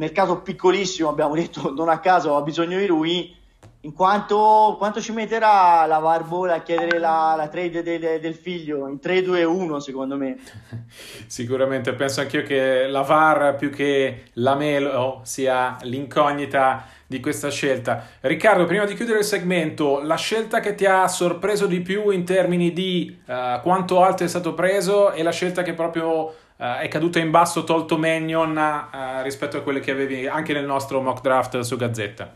mercato 0.00 0.40
piccolissimo 0.40 1.10
abbiamo 1.10 1.34
detto 1.34 1.72
non 1.76 1.90
a 1.90 2.00
caso 2.00 2.34
ha 2.34 2.42
bisogno 2.42 2.78
di 2.78 2.86
lui 2.86 3.36
in 3.82 3.94
quanto 3.94 4.76
quanto 4.78 5.00
ci 5.00 5.12
metterà 5.12 5.86
la 5.86 5.98
Varbola 5.98 6.54
a 6.54 6.62
chiedere 6.62 6.98
la, 6.98 7.34
la 7.36 7.48
trade 7.48 7.82
del, 7.82 8.20
del, 8.20 8.34
figlio 8.34 8.88
in 8.88 8.98
3-2-1 9.02 9.76
secondo 9.76 10.16
me 10.16 10.38
sicuramente 11.26 11.92
penso 11.92 12.22
anch'io 12.22 12.42
che 12.42 12.86
la 12.88 13.02
VAR 13.02 13.56
più 13.56 13.70
che 13.70 14.24
la 14.34 14.54
Melo 14.54 15.20
sia 15.24 15.76
l'incognita 15.82 16.84
di 17.10 17.18
questa 17.18 17.50
scelta. 17.50 18.06
Riccardo, 18.20 18.66
prima 18.66 18.84
di 18.84 18.94
chiudere 18.94 19.18
il 19.18 19.24
segmento, 19.24 20.00
la 20.00 20.14
scelta 20.14 20.60
che 20.60 20.76
ti 20.76 20.86
ha 20.86 21.08
sorpreso 21.08 21.66
di 21.66 21.80
più 21.80 22.10
in 22.10 22.24
termini 22.24 22.72
di 22.72 23.18
uh, 23.26 23.60
quanto 23.62 24.00
alto 24.00 24.22
è 24.22 24.28
stato 24.28 24.54
preso 24.54 25.10
e 25.10 25.24
la 25.24 25.32
scelta 25.32 25.62
che 25.62 25.74
proprio 25.74 26.32
uh, 26.60 26.78
è 26.78 26.88
caduta 26.88 27.18
in 27.18 27.30
basso, 27.30 27.64
tolto 27.64 27.96
Mannion 27.96 28.56
uh, 28.56 29.22
rispetto 29.22 29.56
a 29.56 29.62
quelle 29.62 29.80
che 29.80 29.90
avevi 29.90 30.26
anche 30.26 30.52
nel 30.52 30.66
nostro 30.66 31.00
mock 31.00 31.22
draft 31.22 31.58
su 31.60 31.76
Gazzetta? 31.76 32.32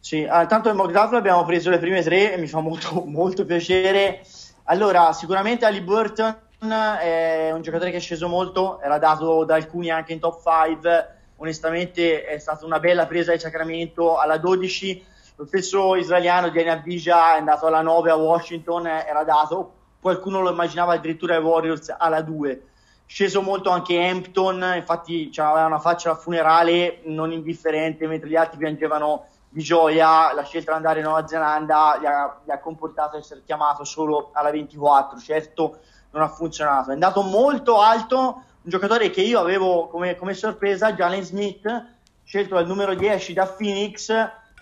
Sì, 0.00 0.24
ah, 0.24 0.46
tanto 0.46 0.68
nel 0.68 0.76
mock 0.76 0.90
draft 0.90 1.12
abbiamo 1.12 1.44
preso 1.44 1.68
le 1.68 1.78
prime 1.78 2.02
tre 2.02 2.32
e 2.32 2.38
mi 2.38 2.46
fa 2.46 2.60
molto, 2.60 3.04
molto 3.06 3.44
piacere. 3.44 4.22
Allora, 4.64 5.12
sicuramente 5.12 5.66
Ali 5.66 5.82
Burton 5.82 6.36
è 6.58 7.50
un 7.52 7.62
giocatore 7.62 7.90
che 7.90 7.98
è 7.98 8.00
sceso 8.00 8.26
molto, 8.26 8.80
era 8.80 8.98
dato 8.98 9.44
da 9.44 9.54
alcuni 9.54 9.90
anche 9.90 10.12
in 10.12 10.18
top 10.18 10.40
5 10.42 11.16
onestamente 11.36 12.24
è 12.24 12.38
stata 12.38 12.64
una 12.64 12.80
bella 12.80 13.06
presa 13.06 13.32
di 13.32 13.38
Sacramento 13.38 14.16
alla 14.18 14.38
12 14.38 15.04
lo 15.36 15.46
stesso 15.46 15.94
israeliano 15.94 16.48
Diana 16.48 16.72
Avija 16.72 17.34
è 17.34 17.38
andato 17.38 17.66
alla 17.66 17.80
9 17.80 18.10
a 18.10 18.16
Washington 18.16 18.86
era 18.86 19.22
dato 19.22 19.72
qualcuno 20.00 20.40
lo 20.40 20.50
immaginava 20.50 20.94
addirittura 20.94 21.36
ai 21.36 21.42
Warriors 21.42 21.94
alla 21.96 22.22
2 22.22 22.62
sceso 23.08 23.40
molto 23.40 23.70
anche 23.70 24.06
Hampton 24.06 24.74
infatti 24.76 25.30
aveva 25.36 25.66
una 25.66 25.80
faccia 25.80 26.14
funerale 26.14 27.00
non 27.04 27.32
indifferente 27.32 28.06
mentre 28.06 28.28
gli 28.28 28.36
altri 28.36 28.58
piangevano 28.58 29.24
di 29.48 29.62
gioia 29.62 30.32
la 30.34 30.44
scelta 30.44 30.72
di 30.72 30.76
andare 30.76 30.98
in 30.98 31.06
Nuova 31.06 31.26
Zelanda 31.26 31.98
gli 31.98 32.04
ha, 32.04 32.40
gli 32.44 32.50
ha 32.50 32.60
comportato 32.60 33.16
essere 33.16 33.42
chiamato 33.44 33.84
solo 33.84 34.30
alla 34.34 34.50
24 34.50 35.18
certo 35.18 35.78
non 36.10 36.22
ha 36.22 36.28
funzionato 36.28 36.90
è 36.90 36.92
andato 36.92 37.22
molto 37.22 37.80
alto 37.80 38.42
un 38.68 38.70
giocatore 38.70 39.08
che 39.08 39.22
io 39.22 39.40
avevo 39.40 39.86
come, 39.86 40.14
come 40.16 40.34
sorpresa, 40.34 40.92
Jalen 40.92 41.22
Smith, 41.22 41.86
scelto 42.22 42.56
al 42.56 42.66
numero 42.66 42.94
10 42.94 43.32
da 43.32 43.46
Phoenix, 43.46 44.12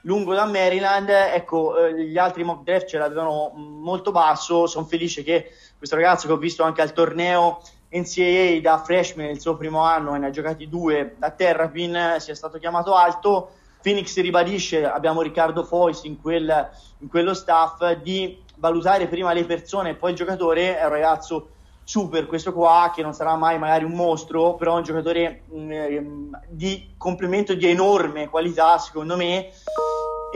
lungo 0.03 0.33
da 0.33 0.45
Maryland. 0.45 1.09
Ecco, 1.09 1.77
eh, 1.77 2.05
gli 2.05 2.17
altri 2.17 2.45
mock 2.45 2.63
draft 2.63 2.87
ce 2.87 2.99
l'avevano 2.99 3.51
molto 3.55 4.13
basso. 4.13 4.69
Sono 4.69 4.87
felice 4.87 5.25
che 5.25 5.51
questo 5.77 5.97
ragazzo 5.97 6.29
che 6.29 6.35
ho 6.35 6.39
visto 6.39 6.63
anche 6.63 6.83
al 6.83 6.93
torneo 6.93 7.61
NCAA 7.99 8.61
da 8.61 8.83
freshman 8.83 9.31
il 9.31 9.41
suo 9.41 9.57
primo 9.57 9.81
anno 9.81 10.15
e 10.15 10.19
ne 10.19 10.27
ha 10.27 10.31
giocati 10.31 10.69
due 10.69 11.15
da 11.19 11.31
Terrapin 11.31 12.17
sia 12.19 12.35
stato 12.35 12.59
chiamato 12.59 12.95
alto. 12.95 13.51
Phoenix 13.83 14.19
ribadisce, 14.21 14.85
abbiamo 14.85 15.23
Riccardo 15.23 15.63
Fois 15.63 16.03
in, 16.05 16.21
quel, 16.21 16.71
in 16.99 17.09
quello 17.09 17.35
staff, 17.35 17.93
di 18.03 18.43
valutare 18.57 19.07
prima 19.07 19.33
le 19.33 19.45
persone 19.45 19.91
e 19.91 19.95
poi 19.95 20.11
il 20.11 20.17
giocatore. 20.17 20.79
È 20.79 20.85
un 20.85 20.91
ragazzo 20.91 21.51
super 21.85 22.27
questo 22.27 22.53
qua, 22.53 22.91
che 22.93 23.03
non 23.03 23.13
sarà 23.13 23.37
mai 23.37 23.61
magari 23.61 23.85
un 23.85 23.93
mostro, 23.93 24.55
però 24.55 24.75
è 24.75 24.79
un 24.79 24.83
giocatore 24.83 25.43
mh, 25.47 25.75
mm, 25.75 26.35
di 26.49 26.95
complemento 26.97 27.55
di 27.55 27.69
enorme 27.69 28.29
qualità, 28.29 28.77
secondo 28.79 29.17
me, 29.17 29.53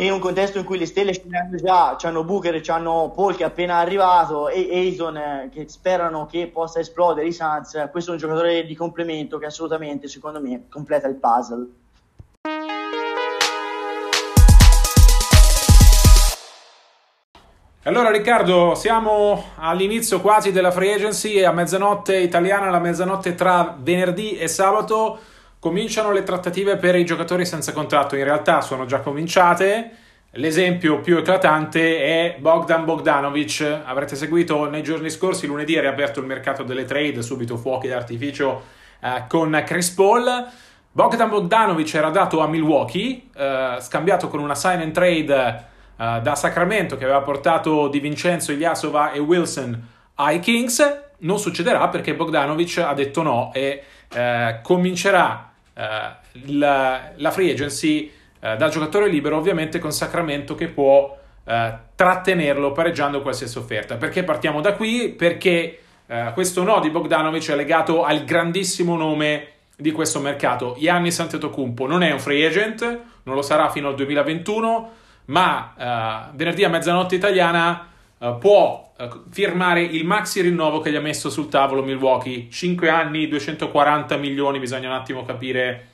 in 0.06 0.12
un 0.12 0.18
contesto 0.18 0.58
in 0.58 0.64
cui 0.64 0.78
le 0.78 0.86
stelle 0.86 1.12
scendono 1.12 1.56
già, 1.56 1.94
c'hanno 1.98 2.24
Booker, 2.24 2.58
c'hanno 2.62 3.12
Paul 3.14 3.36
che 3.36 3.42
è 3.42 3.46
appena 3.46 3.76
arrivato 3.76 4.48
e 4.48 4.66
Ayton 4.70 5.16
eh, 5.16 5.48
che 5.52 5.68
sperano 5.68 6.24
che 6.24 6.46
possa 6.46 6.80
esplodere 6.80 7.26
i 7.26 7.32
Suns, 7.32 7.88
questo 7.90 8.10
è 8.10 8.14
un 8.14 8.18
giocatore 8.18 8.64
di 8.64 8.74
complemento 8.74 9.36
che 9.36 9.46
assolutamente, 9.46 10.08
secondo 10.08 10.40
me, 10.40 10.64
completa 10.70 11.06
il 11.06 11.16
puzzle. 11.16 11.68
Allora 17.84 18.10
Riccardo, 18.10 18.74
siamo 18.74 19.42
all'inizio 19.56 20.20
quasi 20.20 20.52
della 20.52 20.70
free 20.70 20.94
agency, 20.94 21.42
a 21.42 21.52
mezzanotte 21.52 22.16
italiana, 22.16 22.70
la 22.70 22.78
mezzanotte 22.78 23.34
tra 23.34 23.76
venerdì 23.78 24.36
e 24.36 24.48
sabato 24.48 25.18
cominciano 25.60 26.10
le 26.10 26.24
trattative 26.24 26.76
per 26.76 26.96
i 26.96 27.04
giocatori 27.04 27.44
senza 27.44 27.72
contratto, 27.72 28.16
in 28.16 28.24
realtà 28.24 28.62
sono 28.62 28.86
già 28.86 29.00
cominciate, 29.00 29.90
l'esempio 30.32 31.00
più 31.00 31.18
eclatante 31.18 31.98
è 31.98 32.36
Bogdan 32.40 32.84
Bogdanovic, 32.84 33.82
avrete 33.84 34.16
seguito 34.16 34.68
nei 34.68 34.82
giorni 34.82 35.10
scorsi, 35.10 35.46
lunedì 35.46 35.74
è 35.74 35.80
riaperto 35.80 36.18
il 36.18 36.26
mercato 36.26 36.64
delle 36.64 36.86
trade, 36.86 37.22
subito 37.22 37.56
fuochi 37.56 37.88
d'artificio 37.88 38.62
eh, 39.00 39.24
con 39.28 39.62
Chris 39.66 39.90
Paul, 39.90 40.48
Bogdan 40.92 41.28
Bogdanovic 41.28 41.94
era 41.94 42.10
dato 42.10 42.40
a 42.40 42.48
Milwaukee, 42.48 43.28
eh, 43.36 43.76
scambiato 43.80 44.28
con 44.28 44.40
una 44.40 44.54
sign 44.54 44.80
and 44.80 44.92
trade 44.92 45.68
uh, 45.96 46.20
da 46.20 46.34
Sacramento 46.34 46.96
che 46.96 47.04
aveva 47.04 47.20
portato 47.20 47.88
Di 47.88 48.00
Vincenzo, 48.00 48.50
Ilyasova 48.50 49.12
e 49.12 49.18
Wilson 49.18 49.88
ai 50.16 50.40
Kings, 50.40 51.02
non 51.18 51.38
succederà 51.38 51.88
perché 51.88 52.14
Bogdanovic 52.14 52.78
ha 52.78 52.94
detto 52.94 53.22
no 53.22 53.52
e 53.52 53.84
uh, 54.12 54.62
comincerà 54.62 55.49
uh, 55.80 56.58
la, 56.58 57.10
la, 57.16 57.30
free 57.30 57.52
agency 57.52 58.12
da 58.40 58.68
giocatore 58.68 59.08
libero, 59.08 59.36
ovviamente 59.36 59.78
con 59.78 59.92
Sacramento 59.92 60.54
che 60.54 60.68
può 60.68 61.14
trattenerlo 61.44 62.72
pareggiando 62.72 63.20
qualsiasi 63.20 63.58
offerta. 63.58 63.96
Perché 63.96 64.22
partiamo 64.24 64.62
da 64.62 64.72
qui? 64.72 65.10
Perché 65.10 65.80
questo 66.32 66.62
no 66.62 66.80
di 66.80 66.88
Bogdanovic 66.88 67.50
è 67.50 67.54
legato 67.54 68.02
al 68.02 68.24
grandissimo 68.24 68.96
nome 68.96 69.48
di 69.76 69.92
questo 69.92 70.20
mercato. 70.20 70.74
Giannis 70.78 71.20
Antetokounmpo 71.20 71.86
non 71.86 72.02
è 72.02 72.12
un 72.12 72.18
free 72.18 72.46
agent, 72.46 72.82
non 73.24 73.34
lo 73.34 73.42
sarà 73.42 73.68
fino 73.68 73.88
al 73.88 73.94
2021 73.96 74.90
ma 75.30 76.30
uh, 76.32 76.36
venerdì 76.36 76.64
a 76.64 76.68
mezzanotte 76.68 77.14
italiana 77.14 77.88
uh, 78.20 78.38
può 78.38 78.92
uh, 78.96 79.24
firmare 79.30 79.82
il 79.82 80.06
maxi 80.06 80.40
rinnovo 80.40 80.80
che 80.80 80.90
gli 80.90 80.96
ha 80.96 81.00
messo 81.00 81.28
sul 81.28 81.48
tavolo 81.48 81.82
Milwaukee. 81.82 82.48
5 82.50 82.88
anni, 82.88 83.28
240 83.28 84.16
milioni, 84.16 84.58
bisogna 84.58 84.88
un 84.88 84.94
attimo 84.94 85.24
capire 85.24 85.86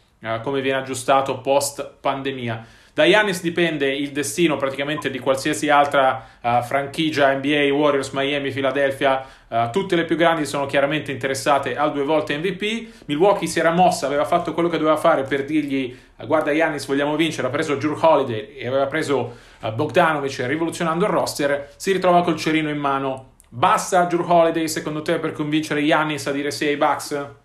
come 0.43 0.61
viene 0.61 0.79
aggiustato 0.79 1.39
post 1.41 1.99
pandemia. 2.01 2.67
Da 2.97 3.07
Giannis 3.07 3.43
dipende 3.43 3.95
il 3.95 4.11
destino 4.11 4.57
praticamente 4.57 5.11
di 5.11 5.19
qualsiasi 5.19 5.69
altra 5.69 6.27
uh, 6.41 6.63
franchigia 6.63 7.31
NBA, 7.35 7.71
Warriors, 7.71 8.09
Miami, 8.13 8.51
Philadelphia. 8.51 9.23
Uh, 9.49 9.69
tutte 9.71 9.97
le 9.97 10.07
più 10.07 10.17
grandi 10.17 10.47
sono 10.47 10.65
chiaramente 10.65 11.13
interessate 11.13 11.77
al 11.77 11.93
due 11.93 12.05
volte 12.05 12.39
MVP. 12.39 13.05
Milwaukee 13.05 13.49
si 13.49 13.59
era 13.59 13.71
mossa, 13.71 14.07
aveva 14.07 14.25
fatto 14.25 14.55
quello 14.55 14.71
che 14.71 14.79
doveva 14.79 14.97
fare 14.97 15.25
per 15.25 15.45
dirgli 15.45 15.95
uh, 16.17 16.27
guarda 16.27 16.55
Giannis 16.55 16.87
vogliamo 16.87 17.17
vincere, 17.17 17.49
ha 17.49 17.51
preso 17.51 17.75
Drew 17.75 17.99
Holiday 18.01 18.57
e 18.57 18.67
aveva 18.67 18.87
preso 18.87 19.37
Bogdanovic 19.75 20.47
rivoluzionando 20.47 21.05
il 21.05 21.11
roster, 21.11 21.75
si 21.77 21.93
ritrova 21.93 22.23
col 22.23 22.37
cerino 22.37 22.71
in 22.71 22.79
mano. 22.79 23.33
Basta 23.51 24.05
Drew 24.05 24.25
Holiday 24.27 24.69
secondo 24.69 25.03
te 25.03 25.19
per 25.19 25.33
convincere 25.33 25.85
Giannis 25.85 26.29
a 26.29 26.33
dire 26.33 26.51
sì 26.51 26.65
ai 26.69 26.79
Bucks? 26.79 27.45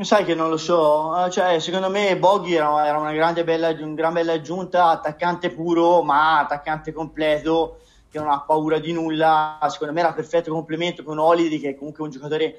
Sai 0.00 0.24
che 0.24 0.34
non 0.34 0.48
lo 0.48 0.56
so, 0.56 1.12
ah, 1.12 1.28
cioè, 1.28 1.58
secondo 1.58 1.90
me 1.90 2.16
Boggy 2.16 2.54
era, 2.54 2.86
era 2.86 2.98
una 2.98 3.12
grande 3.12 3.44
bella, 3.44 3.68
una 3.68 3.92
gran 3.92 4.14
bella 4.14 4.32
aggiunta, 4.32 4.88
attaccante 4.88 5.50
puro 5.50 6.02
ma 6.02 6.38
attaccante 6.38 6.92
completo 6.92 7.80
che 8.10 8.18
non 8.18 8.30
ha 8.30 8.40
paura 8.40 8.78
di 8.78 8.92
nulla, 8.92 9.58
secondo 9.68 9.92
me 9.92 10.00
era 10.00 10.14
perfetto 10.14 10.50
complemento 10.50 11.02
con 11.02 11.18
Holiday 11.18 11.60
che 11.60 11.68
è 11.70 11.74
comunque 11.74 12.04
un 12.04 12.10
giocatore 12.10 12.56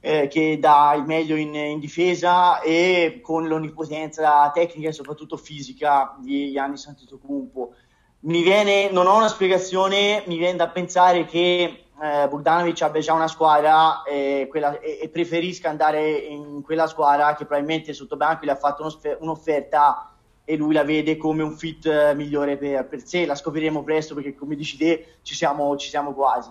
eh, 0.00 0.28
che 0.28 0.58
dà 0.58 0.94
il 0.96 1.04
meglio 1.04 1.36
in, 1.36 1.54
in, 1.54 1.78
difesa 1.78 2.60
e 2.60 3.20
con 3.22 3.46
l'onnipotenza 3.46 4.50
tecnica 4.50 4.88
e 4.88 4.92
soprattutto 4.92 5.36
fisica 5.36 6.16
di 6.20 6.52
Giannis 6.52 6.86
Antetokounmpo. 6.86 7.74
Mi 8.20 8.42
viene, 8.42 8.90
non 8.90 9.06
ho 9.06 9.16
una 9.16 9.28
spiegazione, 9.28 10.24
mi 10.26 10.38
viene 10.38 10.56
da 10.56 10.68
pensare 10.68 11.26
che 11.26 11.84
eh, 12.02 12.26
Bogdanovic 12.26 12.82
abbia 12.82 13.00
già 13.00 13.12
una 13.12 13.28
squadra 13.28 14.02
eh, 14.02 14.48
quella, 14.50 14.80
e, 14.80 14.98
e, 15.02 15.08
preferisca 15.08 15.68
andare 15.68 16.10
in 16.10 16.60
quella 16.60 16.88
squadra 16.88 17.36
che 17.36 17.44
probabilmente 17.44 17.92
sotto 17.92 18.16
banco 18.16 18.44
gli 18.44 18.48
ha 18.48 18.56
fatto 18.56 18.84
un'offerta 19.20 20.10
e 20.44 20.56
lui 20.56 20.74
la 20.74 20.82
vede 20.82 21.16
come 21.16 21.44
un 21.44 21.56
fit 21.56 21.86
eh, 21.86 22.12
migliore 22.16 22.56
per, 22.56 22.88
per, 22.88 23.06
sé. 23.06 23.24
La 23.24 23.36
scopriremo 23.36 23.84
presto 23.84 24.16
perché, 24.16 24.34
come 24.34 24.56
dici 24.56 24.76
te, 24.76 25.18
ci 25.22 25.36
siamo, 25.36 25.76
ci 25.76 25.88
siamo 25.90 26.12
quasi. 26.12 26.50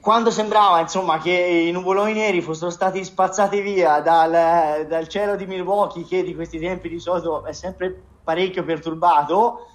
quando 0.00 0.30
sembrava 0.30 0.78
insomma, 0.78 1.18
che 1.18 1.32
i 1.32 1.72
nuvoloni 1.72 2.12
neri 2.12 2.40
fossero 2.40 2.70
stati 2.70 3.02
spazzati 3.02 3.60
via 3.60 3.98
dal, 3.98 4.86
dal 4.86 5.08
cielo 5.08 5.34
di 5.34 5.46
Milwaukee, 5.46 6.04
che 6.04 6.22
di 6.22 6.36
questi 6.36 6.60
tempi 6.60 6.88
di 6.88 7.00
solito 7.00 7.44
è 7.44 7.52
sempre 7.52 8.00
parecchio 8.22 8.62
perturbato, 8.62 9.66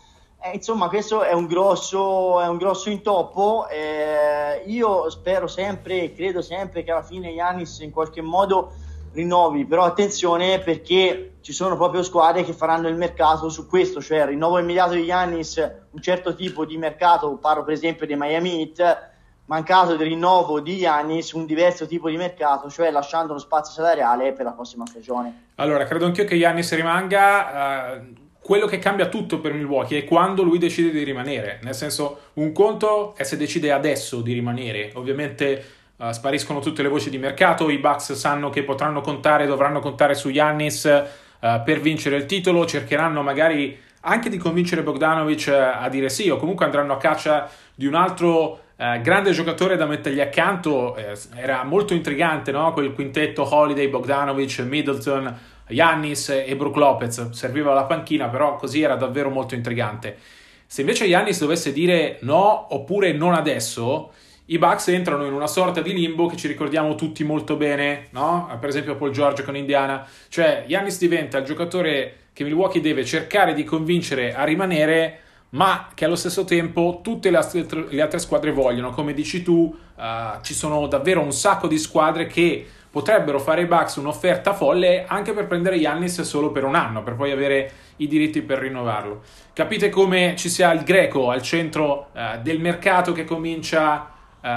eh, 0.44 0.56
insomma, 0.56 0.90
questo 0.90 1.22
è 1.22 1.34
un 1.34 1.46
grosso, 1.46 2.42
è 2.42 2.48
un 2.48 2.58
grosso 2.58 2.90
intoppo. 2.90 3.68
Eh, 3.68 4.64
io 4.66 5.08
spero 5.12 5.46
sempre 5.46 6.02
e 6.02 6.14
credo 6.14 6.42
sempre 6.42 6.84
che 6.84 6.92
alla 6.92 7.04
fine 7.04 7.30
Yanis 7.30 7.80
in 7.80 7.92
qualche 7.92 8.22
modo 8.22 8.74
rinnovi, 9.14 9.66
però 9.66 9.84
attenzione 9.84 10.60
perché 10.60 11.34
ci 11.42 11.54
sono 11.54 11.76
proprio 11.76 12.02
squadre 12.02 12.44
che 12.44 12.54
faranno 12.54 12.88
il 12.88 12.96
mercato 12.96 13.50
su 13.50 13.68
questo, 13.68 14.02
cioè 14.02 14.20
il 14.20 14.28
rinnovo 14.28 14.58
immediato 14.58 14.94
di 14.94 15.04
Yanis, 15.04 15.72
un 15.92 16.02
certo 16.02 16.34
tipo 16.34 16.66
di 16.66 16.78
mercato, 16.78 17.36
parlo 17.36 17.64
per 17.64 17.74
esempio 17.74 18.08
dei 18.08 18.16
Miami 18.16 18.62
Heat, 18.62 19.10
mancato 19.46 19.96
del 19.96 20.08
rinnovo 20.08 20.60
di 20.60 20.78
Yanis, 20.78 21.34
un 21.34 21.46
diverso 21.46 21.86
tipo 21.86 22.10
di 22.10 22.18
mercato, 22.18 22.70
cioè 22.70 22.90
lasciando 22.90 23.34
lo 23.34 23.40
spazio 23.40 23.74
salariale 23.74 24.32
per 24.34 24.46
la 24.46 24.54
prossima 24.54 24.86
stagione. 24.88 25.50
Allora, 25.56 25.86
credo 25.86 26.06
anch'io 26.06 26.26
che 26.26 26.36
Yanis 26.36 26.74
rimanga. 26.74 28.00
Uh 28.02 28.30
quello 28.42 28.66
che 28.66 28.80
cambia 28.80 29.08
tutto 29.08 29.40
per 29.40 29.54
Milwaukee 29.54 30.00
è 30.00 30.04
quando 30.04 30.42
lui 30.42 30.58
decide 30.58 30.90
di 30.90 31.04
rimanere. 31.04 31.60
Nel 31.62 31.76
senso, 31.76 32.32
un 32.34 32.52
conto 32.52 33.14
è 33.16 33.24
se 33.24 33.38
decide 33.38 33.72
adesso 33.72 34.22
di 34.22 34.34
rimanere. 34.34 34.92
Ovviamente 34.96 35.64
uh, 35.98 36.12
spariscono 36.12 36.60
tutte 36.60 36.82
le 36.82 36.90
voci 36.90 37.12
di 37.12 37.20
mercato, 37.20 37.70
i 37.70 37.78
Bucks 37.78 38.14
sanno 38.14 38.50
che 38.50 38.64
potranno 38.64 39.02
contare, 39.02 39.46
dovranno 39.46 39.80
contare 39.80 40.16
su 40.16 40.32
Giannis 40.32 40.86
uh, 40.86 41.64
per 41.64 41.80
vincere 41.80 42.16
il 42.16 42.26
titolo, 42.26 42.66
cercheranno 42.66 43.22
magari 43.22 43.80
anche 44.02 44.30
di 44.30 44.38
convincere 44.38 44.82
Bogdanovic 44.82 45.46
uh, 45.48 45.84
a 45.84 45.88
dire 45.90 46.10
sì, 46.10 46.28
o 46.30 46.38
comunque 46.38 46.66
andranno 46.66 46.94
a 46.94 46.98
caccia 46.98 47.48
di 47.76 47.86
un 47.86 47.94
altro 47.94 48.60
grande 49.00 49.30
giocatore 49.30 49.78
da 49.78 49.86
mettergli 49.86 50.22
accanto. 50.22 50.96
Eh, 50.96 51.16
era 51.36 51.64
molto 51.64 51.94
intrigante, 51.94 52.52
no? 52.52 52.74
Quel 52.74 52.94
quintetto 52.94 53.48
Holiday, 53.48 53.88
Bogdanovic, 53.88 54.58
Middleton 54.62 55.38
Yannis 55.72 56.30
e 56.30 56.56
Brook 56.56 56.76
Lopez, 56.76 57.30
serviva 57.32 57.74
la 57.74 57.86
panchina, 57.86 58.28
però 58.28 58.56
così 58.56 58.82
era 58.82 58.96
davvero 58.96 59.30
molto 59.30 59.56
intrigante. 59.56 60.18
Se 60.66 60.82
invece 60.82 61.06
Yannis 61.06 61.40
dovesse 61.40 61.74
dire 61.74 62.18
no 62.22 62.74
oppure 62.74 63.12
non 63.12 63.34
adesso, 63.34 64.12
i 64.46 64.58
Bucks 64.58 64.90
entrano 64.90 65.26
in 65.26 65.34
una 65.34 65.48
sorta 65.48 65.82
di 65.82 65.94
limbo 65.94 66.28
che 66.28 66.36
ci 66.36 66.48
ricordiamo 66.48 66.96
tutti 66.96 67.24
molto 67.24 67.56
bene, 67.56 68.08
no? 68.12 68.50
Per 68.60 68.70
esempio 68.70 68.96
Paul 68.96 69.12
George 69.12 69.44
con 69.44 69.56
Indiana, 69.56 70.06
cioè 70.30 70.66
Yannis 70.68 70.98
diventa 70.98 71.38
il 71.38 71.46
giocatore 71.46 72.16
che 72.34 72.44
Milwaukee 72.44 72.82
deve 72.82 73.06
cercare 73.06 73.54
di 73.54 73.64
convincere 73.64 74.34
a 74.34 74.44
rimanere, 74.44 75.20
ma 75.50 75.90
che 75.94 76.06
allo 76.06 76.16
stesso 76.16 76.44
tempo 76.44 77.00
tutte 77.02 77.30
le 77.30 77.38
altre, 77.38 77.88
le 77.90 78.02
altre 78.02 78.20
squadre 78.20 78.52
vogliono. 78.52 78.92
Come 78.92 79.14
dici 79.14 79.42
tu, 79.42 79.74
uh, 79.96 80.42
ci 80.42 80.54
sono 80.54 80.88
davvero 80.88 81.22
un 81.22 81.32
sacco 81.34 81.68
di 81.68 81.78
squadre 81.78 82.28
che 82.28 82.66
potrebbero 82.92 83.40
fare 83.40 83.62
i 83.62 83.66
Bucks 83.66 83.96
un'offerta 83.96 84.54
folle 84.54 85.06
anche 85.08 85.32
per 85.32 85.48
prendere 85.48 85.78
Yannis 85.78 86.22
solo 86.22 86.52
per 86.52 86.66
un 86.66 86.76
anno, 86.76 87.04
per 87.04 87.16
poi 87.16 87.32
avere 87.32 87.72
i 87.98 88.08
diritti 88.08 88.42
per 88.42 88.60
rinnovarlo. 88.60 89.22
Capite 89.54 89.90
come 89.90 90.36
ci 90.38 90.50
sia 90.50 90.74
il 90.74 90.84
greco 90.84 91.30
al 91.30 91.42
centro 91.42 92.10
uh, 92.12 92.42
del 92.42 92.60
mercato 92.60 93.14
che 93.14 93.24
comincia 93.24 94.12
uh, 94.42 94.48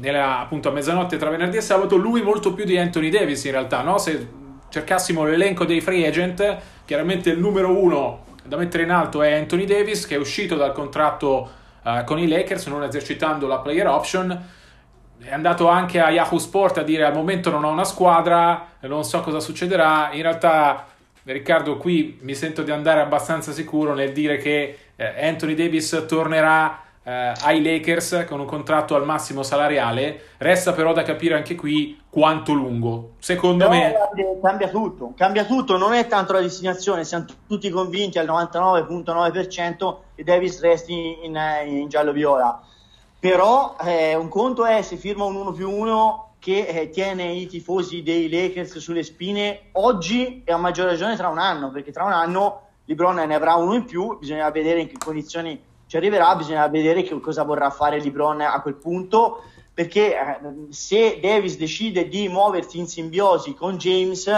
nella, 0.00 0.40
appunto 0.40 0.68
a 0.68 0.72
mezzanotte 0.72 1.16
tra 1.16 1.30
venerdì 1.30 1.58
e 1.58 1.60
sabato, 1.60 1.96
lui 1.96 2.22
molto 2.22 2.52
più 2.54 2.64
di 2.64 2.76
Anthony 2.76 3.08
Davis 3.08 3.44
in 3.44 3.52
realtà, 3.52 3.82
no? 3.82 3.98
Se 3.98 4.28
cercassimo 4.68 5.24
l'elenco 5.24 5.64
dei 5.64 5.80
free 5.80 6.04
agent, 6.08 6.58
chiaramente 6.84 7.30
il 7.30 7.38
numero 7.38 7.78
uno 7.78 8.24
da 8.42 8.56
mettere 8.56 8.82
in 8.82 8.90
alto 8.90 9.22
è 9.22 9.32
Anthony 9.32 9.64
Davis 9.64 10.06
che 10.06 10.16
è 10.16 10.18
uscito 10.18 10.56
dal 10.56 10.72
contratto 10.72 11.50
uh, 11.82 12.02
con 12.04 12.18
i 12.18 12.26
Lakers 12.26 12.66
non 12.66 12.82
esercitando 12.82 13.46
la 13.46 13.60
player 13.60 13.86
option 13.86 14.62
è 15.26 15.32
andato 15.32 15.68
anche 15.68 16.00
a 16.00 16.10
Yahoo 16.10 16.38
Sport 16.38 16.78
a 16.78 16.82
dire 16.82 17.04
al 17.04 17.14
momento 17.14 17.50
non 17.50 17.64
ho 17.64 17.70
una 17.70 17.84
squadra, 17.84 18.66
non 18.80 19.04
so 19.04 19.20
cosa 19.20 19.40
succederà. 19.40 20.10
In 20.12 20.22
realtà, 20.22 20.86
Riccardo, 21.24 21.76
qui 21.76 22.18
mi 22.22 22.34
sento 22.34 22.62
di 22.62 22.70
andare 22.70 23.00
abbastanza 23.00 23.52
sicuro 23.52 23.94
nel 23.94 24.12
dire 24.12 24.36
che 24.36 24.78
eh, 24.96 25.26
Anthony 25.26 25.54
Davis 25.54 26.04
tornerà 26.06 26.82
eh, 27.02 27.32
ai 27.42 27.62
Lakers 27.62 28.24
con 28.26 28.40
un 28.40 28.46
contratto 28.46 28.94
al 28.94 29.04
massimo 29.04 29.42
salariale. 29.42 30.20
Resta 30.38 30.72
però 30.72 30.92
da 30.92 31.02
capire 31.02 31.34
anche 31.34 31.54
qui 31.54 32.00
quanto 32.10 32.52
lungo. 32.52 33.12
Secondo 33.18 33.68
però, 33.68 34.10
me 34.14 34.38
cambia 34.42 34.68
tutto, 34.68 35.12
cambia 35.16 35.44
tutto, 35.44 35.76
non 35.76 35.94
è 35.94 36.06
tanto 36.06 36.32
la 36.32 36.40
destinazione, 36.40 37.04
siamo 37.04 37.24
tutti 37.46 37.70
convinti 37.70 38.18
al 38.18 38.26
99.9% 38.26 39.96
che 40.14 40.24
Davis 40.24 40.60
resti 40.60 41.24
in, 41.24 41.38
in 41.66 41.88
giallo-viola. 41.88 42.62
Però 43.24 43.74
eh, 43.80 44.14
un 44.16 44.28
conto 44.28 44.66
è 44.66 44.82
se 44.82 44.98
firma 44.98 45.24
un 45.24 45.34
1 45.36 45.52
più 45.52 45.70
1 45.70 46.32
che 46.38 46.66
eh, 46.66 46.90
tiene 46.90 47.32
i 47.32 47.46
tifosi 47.46 48.02
dei 48.02 48.28
Lakers 48.28 48.76
sulle 48.76 49.02
spine 49.02 49.68
oggi 49.72 50.42
e 50.44 50.52
a 50.52 50.58
maggior 50.58 50.84
ragione 50.84 51.16
tra 51.16 51.28
un 51.28 51.38
anno, 51.38 51.70
perché 51.70 51.90
tra 51.90 52.04
un 52.04 52.12
anno 52.12 52.60
LeBron 52.84 53.14
ne 53.14 53.34
avrà 53.34 53.54
uno 53.54 53.72
in 53.72 53.86
più, 53.86 54.18
bisogna 54.18 54.50
vedere 54.50 54.80
in 54.80 54.88
che 54.88 54.98
condizioni 54.98 55.58
ci 55.86 55.96
arriverà, 55.96 56.36
bisogna 56.36 56.68
vedere 56.68 57.02
che 57.02 57.18
cosa 57.18 57.44
vorrà 57.44 57.70
fare 57.70 57.98
LeBron 57.98 58.42
a 58.42 58.60
quel 58.60 58.74
punto, 58.74 59.42
perché 59.72 60.14
eh, 60.14 60.38
se 60.68 61.18
Davis 61.18 61.56
decide 61.56 62.06
di 62.08 62.28
muoversi 62.28 62.76
in 62.76 62.86
simbiosi 62.86 63.54
con 63.54 63.78
James, 63.78 64.28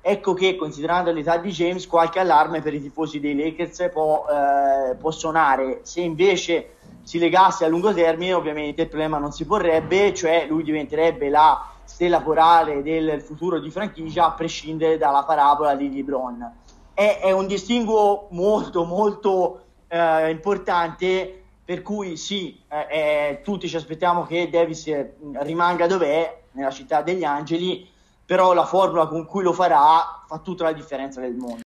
ecco 0.00 0.34
che 0.34 0.56
considerando 0.56 1.12
l'età 1.12 1.36
di 1.36 1.50
James 1.50 1.86
qualche 1.86 2.18
allarme 2.18 2.62
per 2.62 2.74
i 2.74 2.80
tifosi 2.80 3.20
dei 3.20 3.36
Lakers 3.36 3.90
può, 3.92 4.24
eh, 4.28 4.94
può 4.96 5.10
suonare. 5.10 5.80
Se 5.82 6.00
invece 6.00 6.76
si 7.02 7.18
legasse 7.18 7.64
a 7.64 7.68
lungo 7.68 7.92
termine, 7.92 8.32
ovviamente 8.32 8.82
il 8.82 8.88
problema 8.88 9.18
non 9.18 9.32
si 9.32 9.44
porrebbe, 9.44 10.14
cioè 10.14 10.46
lui 10.48 10.62
diventerebbe 10.62 11.28
la 11.28 11.66
stella 11.84 12.20
polare 12.20 12.82
del 12.82 13.20
futuro 13.20 13.58
di 13.58 13.68
franchigia 13.70 14.26
a 14.26 14.32
prescindere 14.32 14.96
dalla 14.96 15.24
parabola 15.24 15.74
di 15.74 15.92
LeBron. 15.92 16.58
È, 16.94 17.18
è 17.22 17.32
un 17.32 17.46
distinguo 17.46 18.28
molto, 18.30 18.84
molto 18.84 19.64
eh, 19.88 20.30
importante, 20.30 21.42
per 21.64 21.82
cui 21.82 22.16
sì, 22.16 22.60
eh, 22.68 22.86
eh, 22.88 23.40
tutti 23.42 23.68
ci 23.68 23.76
aspettiamo 23.76 24.24
che 24.24 24.48
Davis 24.48 24.86
eh, 24.86 25.14
rimanga 25.40 25.86
dov'è, 25.86 26.38
nella 26.52 26.70
città 26.70 27.02
degli 27.02 27.24
angeli, 27.24 27.89
però 28.30 28.54
la 28.54 28.64
formula 28.64 29.08
con 29.08 29.26
cui 29.26 29.42
lo 29.42 29.52
farà 29.52 30.22
fa 30.24 30.38
tutta 30.38 30.62
la 30.62 30.72
differenza 30.72 31.20
del 31.20 31.34
mondo. 31.34 31.62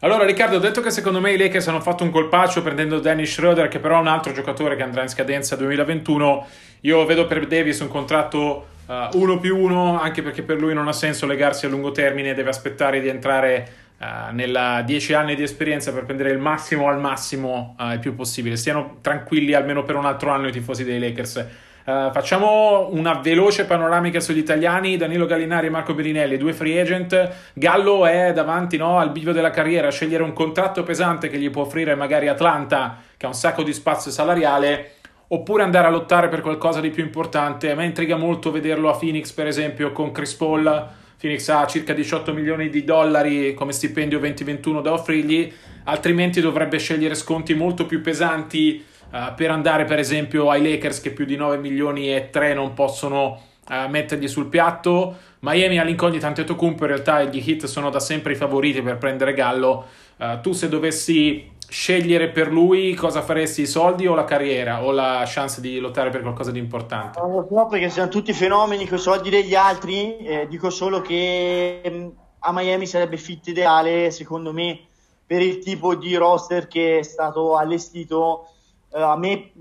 Allora 0.00 0.26
Riccardo, 0.26 0.56
ho 0.56 0.60
detto 0.60 0.82
che 0.82 0.90
secondo 0.90 1.18
me 1.18 1.32
i 1.32 1.38
Lakers 1.38 1.66
hanno 1.66 1.80
fatto 1.80 2.04
un 2.04 2.10
colpaccio 2.10 2.60
prendendo 2.60 2.98
Dennis 2.98 3.32
Schroeder, 3.32 3.68
che 3.68 3.78
però 3.78 3.96
è 3.96 4.00
un 4.00 4.06
altro 4.06 4.34
giocatore 4.34 4.76
che 4.76 4.82
andrà 4.82 5.00
in 5.00 5.08
scadenza 5.08 5.56
2021. 5.56 6.46
Io 6.82 7.06
vedo 7.06 7.26
per 7.26 7.46
Davis 7.46 7.80
un 7.80 7.88
contratto 7.88 8.66
uh, 8.86 9.18
uno 9.18 9.40
più 9.40 9.56
uno, 9.56 9.98
anche 9.98 10.20
perché 10.20 10.42
per 10.42 10.58
lui 10.58 10.74
non 10.74 10.88
ha 10.88 10.92
senso 10.92 11.24
legarsi 11.24 11.64
a 11.64 11.70
lungo 11.70 11.90
termine, 11.90 12.34
deve 12.34 12.50
aspettare 12.50 13.00
di 13.00 13.08
entrare 13.08 13.94
uh, 13.98 14.34
nella 14.34 14.82
10 14.84 15.14
anni 15.14 15.34
di 15.34 15.42
esperienza 15.42 15.90
per 15.90 16.04
prendere 16.04 16.32
il 16.32 16.38
massimo 16.38 16.88
al 16.88 17.00
massimo 17.00 17.76
uh, 17.78 17.92
il 17.92 17.98
più 17.98 18.14
possibile. 18.14 18.56
Stiano 18.56 18.98
tranquilli 19.00 19.54
almeno 19.54 19.84
per 19.84 19.96
un 19.96 20.04
altro 20.04 20.32
anno 20.32 20.48
i 20.48 20.52
tifosi 20.52 20.84
dei 20.84 20.98
Lakers. 20.98 21.46
Uh, 21.84 22.12
facciamo 22.12 22.90
una 22.92 23.14
veloce 23.14 23.64
panoramica 23.64 24.20
sugli 24.20 24.38
italiani. 24.38 24.96
Danilo 24.96 25.26
Gallinari 25.26 25.66
e 25.66 25.70
Marco 25.70 25.94
Bellinelli, 25.94 26.36
due 26.36 26.52
free 26.52 26.80
agent. 26.80 27.34
Gallo 27.54 28.06
è 28.06 28.32
davanti 28.32 28.76
no, 28.76 28.98
al 28.98 29.10
bivio 29.10 29.32
della 29.32 29.50
carriera, 29.50 29.90
scegliere 29.90 30.22
un 30.22 30.32
contratto 30.32 30.84
pesante 30.84 31.28
che 31.28 31.38
gli 31.38 31.50
può 31.50 31.62
offrire 31.62 31.96
magari 31.96 32.28
Atlanta, 32.28 32.98
che 33.16 33.26
ha 33.26 33.28
un 33.28 33.34
sacco 33.34 33.64
di 33.64 33.72
spazio 33.72 34.12
salariale, 34.12 34.92
oppure 35.28 35.64
andare 35.64 35.88
a 35.88 35.90
lottare 35.90 36.28
per 36.28 36.40
qualcosa 36.40 36.80
di 36.80 36.90
più 36.90 37.02
importante. 37.02 37.72
A 37.72 37.74
me 37.74 37.84
intriga 37.84 38.16
molto 38.16 38.52
vederlo 38.52 38.88
a 38.88 38.96
Phoenix, 38.96 39.32
per 39.32 39.48
esempio, 39.48 39.90
con 39.90 40.12
Chris 40.12 40.34
Paul. 40.34 40.88
Phoenix 41.18 41.48
ha 41.48 41.66
circa 41.66 41.92
18 41.92 42.32
milioni 42.32 42.68
di 42.68 42.84
dollari 42.84 43.54
come 43.54 43.72
stipendio 43.72 44.20
2021 44.20 44.80
da 44.80 44.92
offrirgli, 44.92 45.52
altrimenti 45.84 46.40
dovrebbe 46.40 46.78
scegliere 46.78 47.16
sconti 47.16 47.54
molto 47.54 47.86
più 47.86 48.00
pesanti 48.00 48.90
uh, 49.12 49.34
per 49.34 49.50
andare 49.50 49.84
per 49.84 49.98
esempio 49.98 50.50
ai 50.50 50.62
Lakers 50.62 51.00
che 51.00 51.12
più 51.12 51.24
di 51.24 51.36
9 51.36 51.58
milioni 51.58 52.14
e 52.14 52.30
3 52.30 52.54
non 52.54 52.74
possono 52.74 53.40
uh, 53.68 53.88
mettergli 53.88 54.28
sul 54.28 54.46
piatto. 54.46 55.16
Miami 55.40 55.78
all'incognita 55.78 56.26
Antetokounmpo 56.26 56.84
in 56.84 56.88
realtà 56.88 57.22
gli 57.24 57.42
Heat 57.44 57.66
sono 57.66 57.90
da 57.90 58.00
sempre 58.00 58.32
i 58.32 58.36
favoriti 58.36 58.82
per 58.82 58.98
prendere 58.98 59.34
Gallo. 59.34 59.86
Uh, 60.16 60.40
tu 60.40 60.52
se 60.52 60.68
dovessi 60.68 61.50
scegliere 61.72 62.28
per 62.28 62.52
lui 62.52 62.92
cosa 62.92 63.22
faresti, 63.22 63.62
i 63.62 63.66
soldi 63.66 64.06
o 64.06 64.14
la 64.14 64.24
carriera 64.24 64.84
o 64.84 64.92
la 64.92 65.22
chance 65.26 65.60
di 65.62 65.78
lottare 65.78 66.10
per 66.10 66.20
qualcosa 66.20 66.50
di 66.50 66.58
importante? 66.58 67.18
Non 67.18 67.32
lo 67.32 67.46
so 67.48 67.66
perché 67.66 67.88
siamo 67.88 68.10
tutti 68.10 68.34
fenomeni 68.34 68.86
con 68.86 68.98
i 68.98 69.00
soldi 69.00 69.30
degli 69.30 69.54
altri, 69.54 70.18
eh, 70.18 70.46
dico 70.48 70.68
solo 70.68 71.00
che 71.00 71.80
mm, 71.88 72.08
a 72.40 72.52
Miami 72.52 72.86
sarebbe 72.86 73.16
fit 73.16 73.46
ideale 73.46 74.10
secondo 74.10 74.52
me 74.52 74.80
per 75.26 75.40
il 75.40 75.60
tipo 75.60 75.94
di 75.94 76.14
roster 76.14 76.68
che 76.68 76.98
è 76.98 77.02
stato 77.02 77.56
allestito 77.56 78.48
a 78.92 79.16
me 79.16 79.52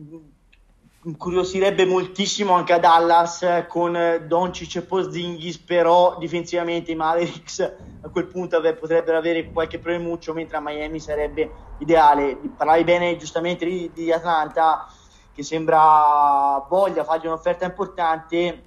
incuriosirebbe 1.03 1.85
moltissimo 1.85 2.53
anche 2.53 2.73
a 2.73 2.79
Dallas 2.79 3.65
con 3.67 4.23
Doncic 4.27 4.75
e 4.75 4.81
Porzingis 4.83 5.57
però 5.57 6.17
difensivamente 6.19 6.91
i 6.91 6.95
Mavericks 6.95 7.59
a 8.01 8.09
quel 8.09 8.27
punto 8.27 8.61
potrebbero 8.61 9.17
avere 9.17 9.51
qualche 9.51 9.79
problemuccio 9.79 10.33
mentre 10.33 10.57
a 10.57 10.61
Miami 10.61 10.99
sarebbe 10.99 11.49
ideale. 11.79 12.37
Parlavi 12.55 12.83
bene 12.83 13.17
giustamente 13.17 13.65
di, 13.65 13.89
di 13.93 14.11
Atlanta 14.11 14.87
che 15.33 15.43
sembra 15.43 16.63
voglia 16.69 17.03
fargli 17.03 17.25
un'offerta 17.25 17.65
importante. 17.65 18.63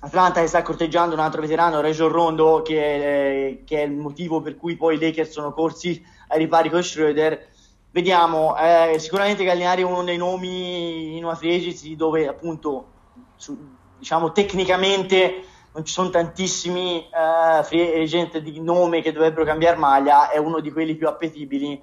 Atlanta 0.00 0.40
che 0.40 0.46
sta 0.46 0.62
corteggiando 0.62 1.14
un 1.14 1.20
altro 1.20 1.40
veterano 1.40 1.80
Region 1.80 2.08
Rondo 2.08 2.62
che 2.62 3.62
che 3.64 3.82
è 3.82 3.84
il 3.84 3.96
motivo 3.96 4.40
per 4.40 4.56
cui 4.56 4.76
poi 4.76 4.94
i 4.94 5.00
Lakers 5.00 5.30
sono 5.30 5.52
corsi 5.52 6.00
ai 6.28 6.38
ripari 6.38 6.70
con 6.70 6.84
Schroeder 6.84 7.48
vediamo, 7.90 8.56
eh, 8.56 8.98
sicuramente 8.98 9.44
Gallinari 9.44 9.82
è 9.82 9.84
uno 9.84 10.04
dei 10.04 10.16
nomi 10.16 11.16
in 11.16 11.24
una 11.24 11.34
free 11.34 11.74
dove 11.96 12.28
appunto 12.28 12.86
su, 13.36 13.56
diciamo 13.98 14.32
tecnicamente 14.32 15.44
non 15.72 15.84
ci 15.84 15.92
sono 15.92 16.10
tantissimi 16.10 17.06
eh, 17.06 17.62
free 17.62 18.42
di 18.42 18.60
nome 18.60 19.00
che 19.00 19.12
dovrebbero 19.12 19.44
cambiare 19.44 19.76
maglia, 19.76 20.30
è 20.30 20.38
uno 20.38 20.60
di 20.60 20.72
quelli 20.72 20.96
più 20.96 21.06
appetibili. 21.06 21.80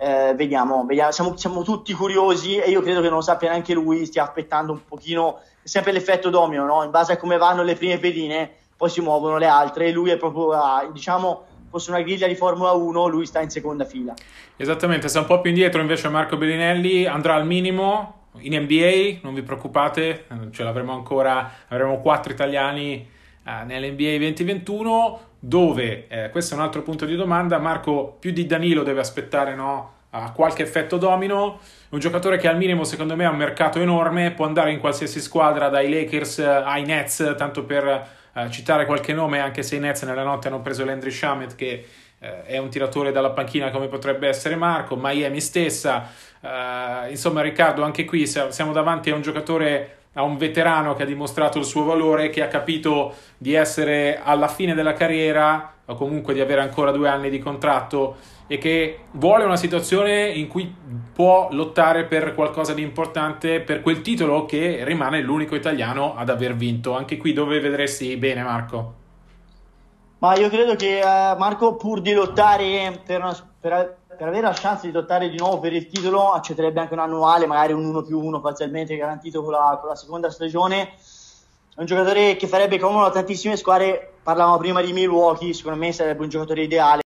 Eh, 0.00 0.34
vediamo, 0.36 0.84
vediamo. 0.84 1.10
Siamo, 1.10 1.36
siamo, 1.36 1.62
tutti 1.62 1.92
curiosi 1.92 2.56
e 2.56 2.70
io 2.70 2.82
credo 2.82 3.00
che 3.00 3.08
non 3.08 3.16
lo 3.16 3.22
sappia 3.22 3.48
neanche 3.48 3.74
lui, 3.74 4.06
stia 4.06 4.24
aspettando 4.24 4.72
un 4.72 4.84
pochino, 4.84 5.40
sempre 5.62 5.92
l'effetto 5.92 6.30
domino, 6.30 6.66
no? 6.66 6.84
in 6.84 6.90
base 6.90 7.12
a 7.12 7.16
come 7.16 7.36
vanno 7.36 7.62
le 7.62 7.74
prime 7.74 7.98
pedine, 7.98 8.50
poi 8.76 8.90
si 8.90 9.00
muovono 9.00 9.38
le 9.38 9.46
altre 9.46 9.86
e 9.86 9.92
lui 9.92 10.10
è 10.10 10.16
proprio, 10.16 10.52
diciamo, 10.92 11.46
fosse 11.68 11.90
una 11.90 12.02
griglia 12.02 12.26
di 12.26 12.34
Formula 12.34 12.72
1, 12.72 13.06
lui 13.06 13.26
sta 13.26 13.40
in 13.40 13.50
seconda 13.50 13.84
fila. 13.84 14.14
Esattamente, 14.56 15.08
sta 15.08 15.20
un 15.20 15.26
po' 15.26 15.40
più 15.40 15.50
indietro 15.50 15.80
invece 15.80 16.08
Marco 16.08 16.36
Bellinelli, 16.36 17.06
andrà 17.06 17.34
al 17.34 17.46
minimo 17.46 18.18
in 18.40 18.54
NBA, 18.60 19.18
non 19.22 19.34
vi 19.34 19.42
preoccupate, 19.42 20.26
ce 20.50 20.62
l'avremo 20.62 20.92
ancora, 20.92 21.50
avremo 21.68 22.00
quattro 22.00 22.32
italiani 22.32 23.08
eh, 23.44 23.64
nell'NBA 23.64 24.16
2021, 24.18 25.20
dove, 25.38 26.06
eh, 26.08 26.30
questo 26.30 26.54
è 26.54 26.56
un 26.56 26.64
altro 26.64 26.82
punto 26.82 27.04
di 27.04 27.16
domanda, 27.16 27.58
Marco 27.58 28.16
più 28.18 28.30
di 28.30 28.46
Danilo 28.46 28.82
deve 28.82 29.00
aspettare 29.00 29.54
no, 29.54 29.92
a 30.10 30.32
qualche 30.32 30.62
effetto 30.62 30.96
domino, 30.96 31.58
un 31.90 31.98
giocatore 31.98 32.38
che 32.38 32.48
al 32.48 32.56
minimo 32.56 32.84
secondo 32.84 33.16
me 33.16 33.24
ha 33.24 33.30
un 33.30 33.36
mercato 33.36 33.80
enorme, 33.80 34.32
può 34.32 34.46
andare 34.46 34.72
in 34.72 34.78
qualsiasi 34.78 35.20
squadra, 35.20 35.68
dai 35.68 35.90
Lakers 35.90 36.38
ai 36.38 36.84
Nets, 36.84 37.34
tanto 37.36 37.64
per 37.64 38.16
uh, 38.44 38.50
citare 38.50 38.86
qualche 38.86 39.12
nome, 39.12 39.40
anche 39.40 39.62
se 39.62 39.76
i 39.76 39.78
Nets 39.78 40.02
nella 40.02 40.22
notte 40.22 40.48
hanno 40.48 40.60
preso 40.60 40.84
Landry 40.84 41.10
Shamet 41.10 41.54
che 41.54 41.86
uh, 42.18 42.26
è 42.44 42.58
un 42.58 42.68
tiratore 42.68 43.12
dalla 43.12 43.30
panchina 43.30 43.70
come 43.70 43.88
potrebbe 43.88 44.28
essere 44.28 44.56
Marco, 44.56 44.96
Miami 45.00 45.40
stessa, 45.40 46.10
uh, 46.40 47.10
insomma 47.10 47.40
Riccardo 47.42 47.82
anche 47.82 48.04
qui 48.04 48.26
siamo 48.26 48.72
davanti 48.72 49.10
a 49.10 49.14
un 49.14 49.22
giocatore 49.22 49.94
a 50.14 50.22
un 50.22 50.36
veterano 50.36 50.94
che 50.94 51.04
ha 51.04 51.06
dimostrato 51.06 51.58
il 51.58 51.64
suo 51.64 51.84
valore, 51.84 52.28
che 52.28 52.42
ha 52.42 52.48
capito 52.48 53.14
di 53.36 53.54
essere 53.54 54.20
alla 54.20 54.48
fine 54.48 54.74
della 54.74 54.92
carriera 54.92 55.74
o 55.84 55.94
comunque 55.94 56.34
di 56.34 56.40
avere 56.40 56.60
ancora 56.60 56.90
due 56.90 57.08
anni 57.08 57.30
di 57.30 57.38
contratto 57.38 58.16
e 58.50 58.56
che 58.56 59.00
vuole 59.12 59.44
una 59.44 59.56
situazione 59.56 60.26
in 60.30 60.48
cui 60.48 60.74
può 61.12 61.48
lottare 61.52 62.06
per 62.06 62.34
qualcosa 62.34 62.72
di 62.72 62.80
importante, 62.82 63.60
per 63.60 63.82
quel 63.82 64.00
titolo 64.00 64.46
che 64.46 64.84
rimane 64.84 65.20
l'unico 65.20 65.54
italiano 65.54 66.16
ad 66.16 66.30
aver 66.30 66.56
vinto. 66.56 66.96
Anche 66.96 67.18
qui 67.18 67.34
dove 67.34 67.60
vedresti 67.60 68.16
bene 68.16 68.42
Marco? 68.42 68.94
Ma 70.20 70.34
io 70.34 70.48
credo 70.48 70.74
che 70.74 71.00
uh, 71.02 71.38
Marco 71.38 71.76
pur 71.76 72.00
di 72.00 72.12
lottare 72.12 73.00
per, 73.04 73.20
una, 73.20 73.36
per, 73.60 73.98
per, 74.16 74.26
avere 74.26 74.42
la 74.42 74.52
chance 74.52 74.86
di 74.86 74.92
lottare 74.92 75.28
di 75.28 75.36
nuovo 75.36 75.60
per 75.60 75.74
il 75.74 75.86
titolo 75.86 76.32
accetterebbe 76.32 76.80
anche 76.80 76.94
un 76.94 77.00
annuale, 77.00 77.46
magari 77.46 77.72
un 77.72 77.84
1 77.84 78.02
più 78.02 78.18
1 78.18 78.40
parzialmente 78.40 78.96
garantito 78.96 79.42
con 79.42 79.52
la, 79.52 79.76
con 79.78 79.90
la 79.90 79.94
seconda 79.94 80.30
stagione. 80.30 80.94
È 81.74 81.80
un 81.80 81.86
giocatore 81.86 82.34
che 82.36 82.48
farebbe 82.48 82.78
comodo 82.78 83.04
a 83.04 83.10
tantissime 83.10 83.56
squadre, 83.56 84.14
parlavamo 84.22 84.56
prima 84.56 84.80
di 84.80 84.92
Milwaukee, 84.92 85.52
secondo 85.52 85.78
me 85.78 85.92
sarebbe 85.92 86.22
un 86.22 86.28
giocatore 86.30 86.62
ideale. 86.62 87.02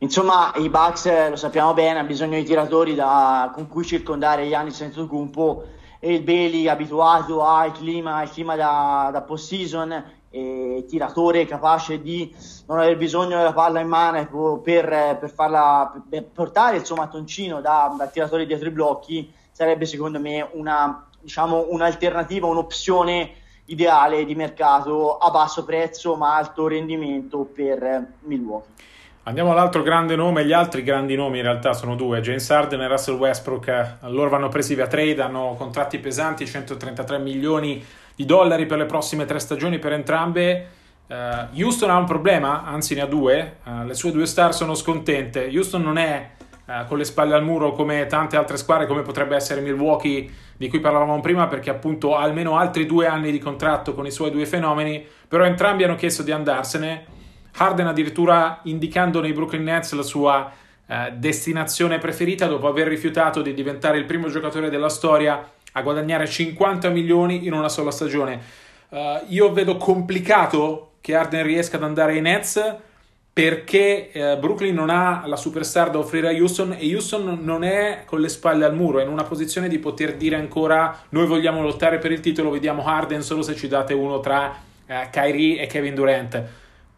Insomma, 0.00 0.52
i 0.54 0.68
Bucks, 0.68 1.06
eh, 1.06 1.28
lo 1.28 1.34
sappiamo 1.34 1.74
bene, 1.74 1.98
hanno 1.98 2.06
bisogno 2.06 2.36
di 2.36 2.44
tiratori 2.44 2.94
da, 2.94 3.50
con 3.52 3.66
cui 3.66 3.84
circondare 3.84 4.46
gli 4.46 4.54
anni 4.54 4.70
senza 4.70 5.00
Antetokounmpo 5.00 5.64
e 5.98 6.14
il 6.14 6.22
Bailey 6.22 6.68
abituato 6.68 7.42
al 7.42 7.72
clima, 7.72 8.18
al 8.18 8.30
clima 8.30 8.54
da, 8.54 9.10
da 9.12 9.22
post-season 9.22 10.04
e 10.30 10.84
tiratore 10.86 11.46
capace 11.46 12.00
di 12.00 12.32
non 12.68 12.78
aver 12.78 12.96
bisogno 12.96 13.38
della 13.38 13.52
palla 13.52 13.80
in 13.80 13.88
mano 13.88 14.58
per, 14.62 15.18
per, 15.18 15.32
farla, 15.34 15.92
per 16.08 16.26
portare 16.26 16.76
il 16.76 16.84
suo 16.84 16.94
mattoncino 16.94 17.60
da, 17.60 17.92
da 17.98 18.06
tiratore 18.06 18.46
dietro 18.46 18.68
i 18.68 18.72
blocchi 18.72 19.32
sarebbe 19.50 19.84
secondo 19.84 20.20
me 20.20 20.48
una, 20.52 21.08
diciamo, 21.18 21.66
un'alternativa, 21.70 22.46
un'opzione 22.46 23.32
ideale 23.64 24.24
di 24.24 24.36
mercato 24.36 25.18
a 25.18 25.28
basso 25.30 25.64
prezzo 25.64 26.14
ma 26.14 26.36
alto 26.36 26.68
rendimento 26.68 27.40
per 27.42 28.12
Milwaukee. 28.20 28.76
Andiamo 29.24 29.52
all'altro 29.52 29.82
grande 29.82 30.16
nome, 30.16 30.46
gli 30.46 30.52
altri 30.52 30.82
grandi 30.82 31.14
nomi 31.14 31.36
in 31.38 31.44
realtà 31.44 31.74
sono 31.74 31.94
due, 31.96 32.22
James 32.22 32.50
Harden 32.50 32.80
e 32.80 32.88
Russell 32.88 33.16
Westbrook, 33.16 33.96
loro 34.02 34.30
vanno 34.30 34.48
presi 34.48 34.74
via 34.74 34.86
trade, 34.86 35.20
hanno 35.20 35.54
contratti 35.58 35.98
pesanti, 35.98 36.46
133 36.46 37.18
milioni 37.18 37.84
di 38.14 38.24
dollari 38.24 38.64
per 38.64 38.78
le 38.78 38.86
prossime 38.86 39.26
tre 39.26 39.38
stagioni 39.38 39.78
per 39.78 39.92
entrambe. 39.92 40.68
Uh, 41.08 41.62
Houston 41.62 41.90
ha 41.90 41.96
un 41.96 42.06
problema, 42.06 42.64
anzi 42.64 42.94
ne 42.94 43.02
ha 43.02 43.06
due, 43.06 43.58
uh, 43.64 43.84
le 43.84 43.94
sue 43.94 44.12
due 44.12 44.26
star 44.26 44.54
sono 44.54 44.74
scontente, 44.74 45.50
Houston 45.52 45.82
non 45.82 45.96
è 45.98 46.30
uh, 46.66 46.86
con 46.86 46.98
le 46.98 47.04
spalle 47.04 47.34
al 47.34 47.44
muro 47.44 47.72
come 47.72 48.06
tante 48.06 48.36
altre 48.36 48.56
squadre 48.56 48.86
come 48.86 49.02
potrebbe 49.02 49.34
essere 49.34 49.60
Milwaukee 49.60 50.30
di 50.56 50.68
cui 50.68 50.80
parlavamo 50.80 51.20
prima 51.20 51.46
perché 51.46 51.70
appunto 51.70 52.14
ha 52.16 52.22
almeno 52.22 52.58
altri 52.58 52.84
due 52.84 53.06
anni 53.06 53.30
di 53.30 53.38
contratto 53.38 53.94
con 53.94 54.04
i 54.04 54.10
suoi 54.10 54.30
due 54.30 54.44
fenomeni, 54.46 55.06
però 55.26 55.44
entrambi 55.44 55.84
hanno 55.84 55.96
chiesto 55.96 56.22
di 56.22 56.32
andarsene 56.32 57.16
Harden 57.58 57.86
addirittura 57.86 58.60
indicando 58.64 59.20
nei 59.20 59.32
Brooklyn 59.32 59.64
Nets 59.64 59.92
la 59.92 60.02
sua 60.02 60.50
eh, 60.86 61.12
destinazione 61.16 61.98
preferita 61.98 62.46
dopo 62.46 62.68
aver 62.68 62.86
rifiutato 62.86 63.42
di 63.42 63.52
diventare 63.52 63.98
il 63.98 64.04
primo 64.04 64.28
giocatore 64.28 64.70
della 64.70 64.88
storia 64.88 65.50
a 65.72 65.82
guadagnare 65.82 66.26
50 66.26 66.88
milioni 66.88 67.46
in 67.46 67.52
una 67.52 67.68
sola 67.68 67.90
stagione. 67.90 68.40
Uh, 68.88 69.22
io 69.28 69.52
vedo 69.52 69.76
complicato 69.76 70.92
che 71.02 71.14
Harden 71.14 71.42
riesca 71.42 71.76
ad 71.76 71.82
andare 71.82 72.12
ai 72.12 72.22
Nets 72.22 72.76
perché 73.38 74.10
eh, 74.10 74.36
Brooklyn 74.36 74.74
non 74.74 74.90
ha 74.90 75.22
la 75.26 75.36
superstar 75.36 75.90
da 75.90 75.98
offrire 75.98 76.28
a 76.28 76.32
Houston 76.32 76.74
e 76.76 76.92
Houston 76.92 77.38
non 77.40 77.62
è 77.62 78.02
con 78.04 78.20
le 78.20 78.28
spalle 78.28 78.64
al 78.64 78.74
muro, 78.74 78.98
è 78.98 79.04
in 79.04 79.08
una 79.08 79.22
posizione 79.22 79.68
di 79.68 79.78
poter 79.78 80.16
dire 80.16 80.34
ancora 80.34 81.02
noi 81.10 81.24
vogliamo 81.26 81.62
lottare 81.62 81.98
per 81.98 82.10
il 82.10 82.18
titolo, 82.18 82.50
vediamo 82.50 82.84
Harden 82.84 83.22
solo 83.22 83.42
se 83.42 83.54
ci 83.54 83.68
date 83.68 83.94
uno 83.94 84.18
tra 84.18 84.56
eh, 84.84 85.08
Kyrie 85.12 85.60
e 85.60 85.68
Kevin 85.68 85.94
Durant. 85.94 86.44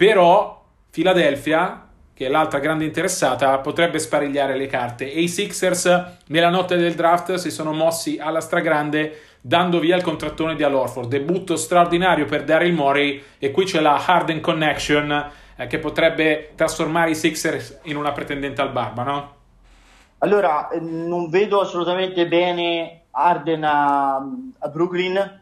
Però 0.00 0.64
Philadelphia, 0.90 1.86
che 2.14 2.24
è 2.24 2.30
l'altra 2.30 2.58
grande 2.58 2.86
interessata, 2.86 3.58
potrebbe 3.58 3.98
sparigliare 3.98 4.56
le 4.56 4.66
carte 4.66 5.12
e 5.12 5.20
i 5.20 5.28
Sixers 5.28 6.20
nella 6.28 6.48
notte 6.48 6.78
del 6.78 6.94
draft 6.94 7.34
si 7.34 7.50
sono 7.50 7.74
mossi 7.74 8.16
alla 8.18 8.40
stragrande 8.40 9.20
dando 9.42 9.78
via 9.78 9.96
il 9.96 10.02
contrattone 10.02 10.56
di 10.56 10.62
Al 10.62 10.72
Orford. 10.72 11.10
Debutto 11.10 11.54
straordinario 11.56 12.24
per 12.24 12.44
Daryl 12.44 12.72
Morey 12.72 13.22
e 13.38 13.50
qui 13.50 13.66
c'è 13.66 13.80
la 13.80 14.02
Harden 14.02 14.40
Connection 14.40 15.30
eh, 15.56 15.66
che 15.66 15.78
potrebbe 15.78 16.52
trasformare 16.54 17.10
i 17.10 17.14
Sixers 17.14 17.80
in 17.82 17.96
una 17.98 18.12
pretendente 18.12 18.62
al 18.62 18.72
barba, 18.72 19.02
no? 19.02 19.34
Allora, 20.20 20.70
eh, 20.70 20.80
non 20.80 21.28
vedo 21.28 21.60
assolutamente 21.60 22.26
bene 22.26 23.02
Harden 23.10 23.64
a, 23.64 24.14
a 24.14 24.68
Brooklyn. 24.68 25.39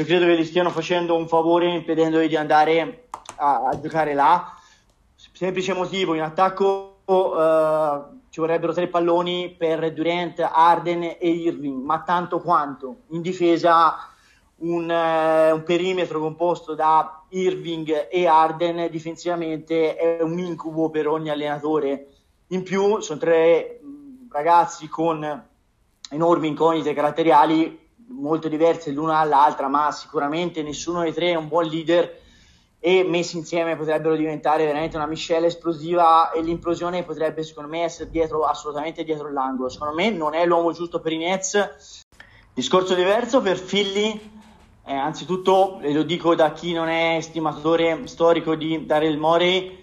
Io 0.00 0.06
credo 0.06 0.24
che 0.24 0.38
gli 0.38 0.46
stiano 0.46 0.70
facendo 0.70 1.14
un 1.14 1.28
favore 1.28 1.66
impedendogli 1.66 2.28
di 2.28 2.36
andare 2.36 3.08
a, 3.36 3.64
a 3.66 3.78
giocare 3.78 4.14
là. 4.14 4.50
Semplice 5.14 5.74
motivo, 5.74 6.14
in 6.14 6.22
attacco 6.22 7.02
uh, 7.04 8.20
ci 8.30 8.40
vorrebbero 8.40 8.72
tre 8.72 8.86
palloni 8.88 9.54
per 9.58 9.92
Durant, 9.92 10.40
Arden 10.40 11.02
e 11.02 11.28
Irving, 11.28 11.84
ma 11.84 12.00
tanto 12.00 12.40
quanto. 12.40 13.00
In 13.08 13.20
difesa 13.20 14.08
un, 14.60 14.88
uh, 14.88 15.54
un 15.54 15.62
perimetro 15.64 16.18
composto 16.18 16.74
da 16.74 17.24
Irving 17.28 18.08
e 18.10 18.26
Arden 18.26 18.88
difensivamente 18.90 19.96
è 19.96 20.22
un 20.22 20.38
incubo 20.38 20.88
per 20.88 21.08
ogni 21.08 21.28
allenatore. 21.28 22.06
In 22.46 22.62
più 22.62 23.00
sono 23.00 23.20
tre 23.20 23.80
ragazzi 24.30 24.88
con 24.88 25.46
enormi 26.08 26.48
incognite 26.48 26.94
caratteriali 26.94 27.88
molto 28.10 28.48
diverse 28.48 28.90
l'una 28.90 29.18
dall'altra, 29.22 29.68
ma 29.68 29.90
sicuramente 29.90 30.62
nessuno 30.62 31.02
dei 31.02 31.12
tre 31.12 31.30
è 31.30 31.36
un 31.36 31.48
buon 31.48 31.66
leader 31.66 32.18
e 32.82 33.04
messi 33.04 33.36
insieme 33.36 33.76
potrebbero 33.76 34.16
diventare 34.16 34.64
veramente 34.64 34.96
una 34.96 35.06
miscela 35.06 35.46
esplosiva 35.46 36.30
e 36.30 36.40
l'implosione 36.40 37.02
potrebbe 37.02 37.42
secondo 37.42 37.68
me 37.68 37.82
essere 37.82 38.10
dietro, 38.10 38.44
assolutamente 38.44 39.04
dietro 39.04 39.30
l'angolo. 39.30 39.68
Secondo 39.68 39.94
me 39.94 40.10
non 40.10 40.34
è 40.34 40.46
l'uomo 40.46 40.72
giusto 40.72 41.00
per 41.00 41.12
i 41.12 41.18
Nets. 41.18 42.02
Discorso 42.54 42.94
diverso 42.94 43.40
per 43.40 43.62
Philly, 43.62 44.30
eh, 44.84 44.94
anzitutto 44.94 45.78
lo 45.82 46.02
dico 46.02 46.34
da 46.34 46.52
chi 46.52 46.72
non 46.72 46.88
è 46.88 47.20
stimatore 47.20 48.06
storico 48.06 48.54
di 48.54 48.86
Daryl 48.86 49.18
Morey, 49.18 49.79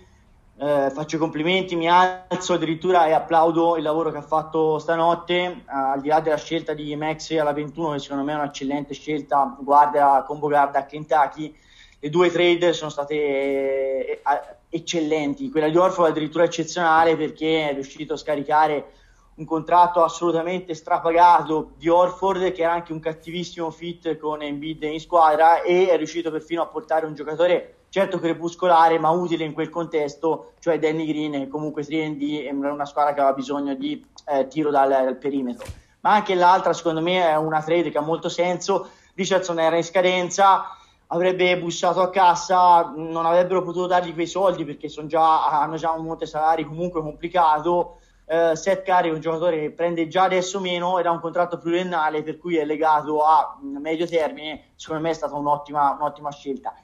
eh, 0.59 0.89
faccio 0.91 1.19
complimenti, 1.19 1.75
mi 1.75 1.87
alzo 1.87 2.53
addirittura 2.53 3.05
e 3.05 3.11
applaudo 3.11 3.77
il 3.77 3.83
lavoro 3.83 4.09
che 4.09 4.17
ha 4.17 4.23
fatto 4.23 4.79
stanotte, 4.79 5.35
eh, 5.35 5.63
al 5.67 6.01
di 6.01 6.07
là 6.07 6.19
della 6.19 6.37
scelta 6.37 6.73
di 6.73 6.95
Maxi 6.95 7.37
alla 7.37 7.53
21 7.53 7.91
che 7.91 7.99
secondo 7.99 8.23
me 8.23 8.33
è 8.33 8.37
un'eccellente 8.37 8.95
scelta, 8.95 9.55
guarda 9.59 10.23
combo 10.25 10.47
guard 10.47 10.75
a 10.75 10.85
Kentucky. 10.85 11.55
Le 11.99 12.09
due 12.09 12.31
trade 12.31 12.73
sono 12.73 12.89
state 12.89 13.13
eh, 13.13 14.21
eccellenti, 14.69 15.51
quella 15.51 15.69
di 15.69 15.77
Orford 15.77 16.09
addirittura 16.09 16.43
eccezionale 16.43 17.15
perché 17.15 17.69
è 17.69 17.73
riuscito 17.73 18.13
a 18.13 18.17
scaricare 18.17 18.91
un 19.35 19.45
contratto 19.45 20.03
assolutamente 20.03 20.73
strapagato 20.73 21.73
di 21.77 21.87
Orford 21.87 22.51
che 22.51 22.63
era 22.63 22.73
anche 22.73 22.93
un 22.93 22.99
cattivissimo 22.99 23.69
fit 23.69 24.17
con 24.17 24.41
Embiid 24.41 24.81
in 24.83 24.99
squadra 24.99 25.61
e 25.61 25.89
è 25.89 25.97
riuscito 25.97 26.31
perfino 26.31 26.63
a 26.63 26.67
portare 26.67 27.05
un 27.05 27.13
giocatore 27.13 27.75
certo 27.97 28.19
crepuscolare 28.19 28.99
ma 28.99 29.09
utile 29.09 29.43
in 29.43 29.53
quel 29.53 29.71
contesto, 29.71 30.53
cioè 30.59 30.77
Danny 30.77 31.07
Green 31.07 31.49
comunque 31.49 31.81
3D 31.81 32.45
è 32.45 32.51
una 32.51 32.85
squadra 32.85 33.11
che 33.11 33.21
aveva 33.21 33.35
bisogno 33.35 33.73
di 33.73 34.05
eh, 34.27 34.45
tiro 34.45 34.69
dal, 34.69 34.87
dal 34.87 35.17
perimetro. 35.17 35.65
Ma 36.01 36.11
anche 36.11 36.35
l'altra 36.35 36.73
secondo 36.73 37.01
me 37.01 37.27
è 37.27 37.35
una 37.37 37.59
trade 37.63 37.89
che 37.89 37.97
ha 37.97 38.01
molto 38.01 38.29
senso, 38.29 38.89
Richardson 39.15 39.59
era 39.59 39.77
in 39.77 39.83
scadenza, 39.83 40.77
avrebbe 41.07 41.57
bussato 41.57 41.99
a 42.01 42.11
cassa, 42.11 42.93
non 42.95 43.25
avrebbero 43.25 43.63
potuto 43.63 43.87
dargli 43.87 44.13
quei 44.13 44.27
soldi 44.27 44.63
perché 44.63 44.89
già, 45.07 45.47
hanno 45.47 45.77
già 45.77 45.89
un 45.89 46.05
monte 46.05 46.27
salari 46.27 46.65
comunque 46.65 47.01
complicato. 47.01 47.97
Uh, 48.25 48.53
Seth 48.53 48.83
Curry 48.83 49.09
è 49.09 49.13
un 49.13 49.21
giocatore 49.21 49.57
che 49.57 49.71
prende 49.71 50.07
già 50.09 50.23
adesso 50.23 50.59
meno 50.59 50.99
ed 50.99 51.05
ha 51.05 51.11
un 51.11 51.21
contratto 51.21 51.57
pluriennale 51.57 52.23
per 52.23 52.37
cui 52.37 52.57
è 52.57 52.65
legato 52.65 53.23
a 53.23 53.57
medio 53.61 54.05
termine, 54.05 54.73
secondo 54.75 55.01
me 55.01 55.09
è 55.11 55.13
stata 55.13 55.33
un'ottima, 55.33 55.95
un'ottima 55.97 56.29
scelta. 56.29 56.75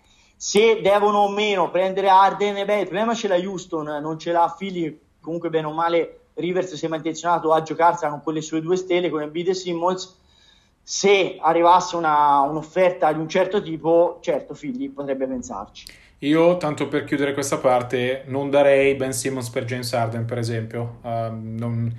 Se 0.45 0.82
devono 0.82 1.19
o 1.19 1.29
meno 1.29 1.71
prendere 1.71 2.10
Arden, 2.10 2.65
beh, 2.65 2.79
il 2.82 2.88
problema 2.88 3.13
ce 3.13 3.29
l'ha 3.29 3.38
Houston, 3.38 3.86
non 4.01 4.19
ce 4.19 4.34
l'ha 4.34 4.53
Philly, 4.56 4.99
comunque 5.21 5.49
bene 5.49 5.67
o 5.67 5.71
male 5.71 6.19
Rivers 6.34 6.73
sembra 6.73 6.97
intenzionato 6.97 7.53
a 7.53 7.62
giocarsela 7.62 8.12
con 8.12 8.21
quelle 8.21 8.41
sue 8.41 8.60
due 8.60 8.75
stelle, 8.75 9.10
con 9.10 9.21
Embiid 9.21 9.47
e 9.47 9.53
Simmons, 9.53 10.19
se 10.82 11.38
arrivasse 11.39 11.95
una, 11.95 12.41
un'offerta 12.41 13.13
di 13.13 13.19
un 13.19 13.29
certo 13.29 13.62
tipo, 13.62 14.19
certo 14.19 14.53
Figli 14.53 14.89
potrebbe 14.89 15.27
pensarci. 15.27 15.86
Io, 16.19 16.58
tanto 16.58 16.89
per 16.89 17.06
chiudere 17.06 17.34
questa 17.34 17.58
parte, 17.58 18.23
non 18.27 18.49
darei 18.49 18.95
Ben 18.95 19.13
Simmons 19.13 19.49
per 19.49 19.63
James 19.63 19.93
Harden, 19.93 20.25
per 20.25 20.39
esempio. 20.39 20.97
Uh, 21.03 21.29
non, 21.32 21.89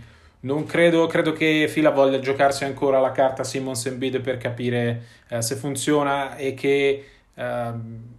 non, 0.41 0.67
credo, 0.67 1.07
credo 1.07 1.33
che 1.33 1.67
Fila 1.67 1.89
voglia 1.89 2.19
giocarsi 2.19 2.65
ancora 2.65 3.01
la 3.01 3.11
carta 3.11 3.43
Simmons 3.43 3.89
Bid 3.89 4.21
per 4.21 4.37
capire 4.37 5.03
uh, 5.31 5.41
se 5.41 5.55
funziona 5.55 6.37
e 6.37 6.53
che 6.53 7.05
uh, 7.37 8.13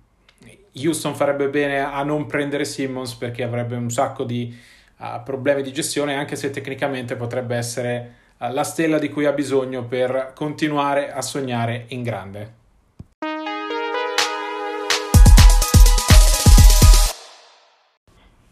Houston 0.76 1.16
farebbe 1.16 1.50
bene 1.50 1.80
a 1.80 2.04
non 2.04 2.26
prendere 2.26 2.66
Simmons 2.66 3.14
perché 3.14 3.44
avrebbe 3.44 3.76
un 3.76 3.90
sacco 3.90 4.24
di 4.24 4.56
uh, 4.98 5.24
problemi 5.24 5.62
di 5.62 5.72
gestione, 5.72 6.16
anche 6.16 6.36
se 6.36 6.50
tecnicamente 6.50 7.16
potrebbe 7.16 7.56
essere 7.56 8.24
la 8.38 8.64
stella 8.64 9.00
di 9.00 9.10
cui 9.10 9.26
ha 9.26 9.32
bisogno 9.32 9.86
per 9.86 10.34
continuare 10.36 11.12
a 11.12 11.22
sognare 11.22 11.86
in 11.90 12.04
grande. 12.04 12.64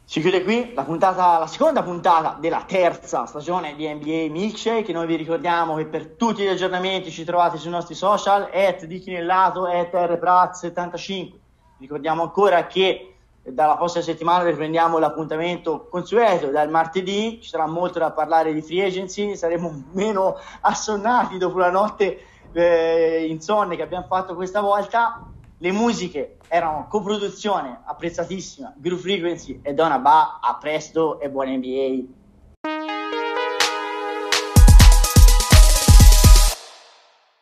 Si 0.06 0.22
chiude 0.22 0.44
qui 0.44 0.74
la, 0.76 0.84
puntata, 0.84 1.40
la 1.40 1.48
seconda 1.48 1.82
puntata 1.82 2.38
della 2.40 2.64
terza 2.68 3.26
stagione 3.26 3.76
di 3.76 3.92
NBA 3.92 4.28
Milkshake. 4.30 4.94
Noi 4.94 5.08
vi 5.08 5.16
ricordiamo 5.16 5.76
che 5.76 5.86
per 5.86 6.06
tutti 6.10 6.44
gli 6.44 6.48
aggiornamenti 6.48 7.10
ci 7.10 7.24
trovate 7.24 7.58
sui 7.58 7.72
nostri 7.72 7.96
social, 7.96 8.48
at 8.54 8.86
di 8.86 9.00
Chinellato, 9.00 9.66
at 9.66 9.92
rpraz75. 9.92 11.43
Ricordiamo 11.84 12.22
ancora 12.22 12.66
che 12.66 13.16
dalla 13.44 13.76
prossima 13.76 14.06
settimana 14.06 14.46
riprendiamo 14.46 15.00
l'appuntamento 15.00 15.90
consueto 15.90 16.48
dal 16.48 16.70
martedì 16.70 17.42
ci 17.42 17.50
sarà 17.50 17.68
molto 17.68 18.00
da 18.00 18.12
parlare 18.12 18.54
di 18.54 18.62
free 18.62 18.86
agency 18.86 19.36
saremo 19.36 19.84
meno 19.92 20.38
assonnati 20.62 21.38
dopo 21.38 21.58
la 21.58 21.70
notte 21.70 22.22
eh, 22.54 23.26
insonne 23.28 23.76
che 23.76 23.82
abbiamo 23.82 24.06
fatto 24.08 24.34
questa 24.34 24.62
volta. 24.62 25.28
Le 25.58 25.72
musiche 25.74 26.38
erano 26.48 26.88
coproduzione 26.90 27.82
apprezzatissima 27.84 28.76
Group 28.78 29.02
Frequency 29.02 29.60
e 29.62 29.74
Donna 29.74 30.00
Ba 30.00 30.40
a 30.42 30.56
presto 30.56 31.20
e 31.20 31.30
buona 31.30 31.52
NBA 31.52 32.93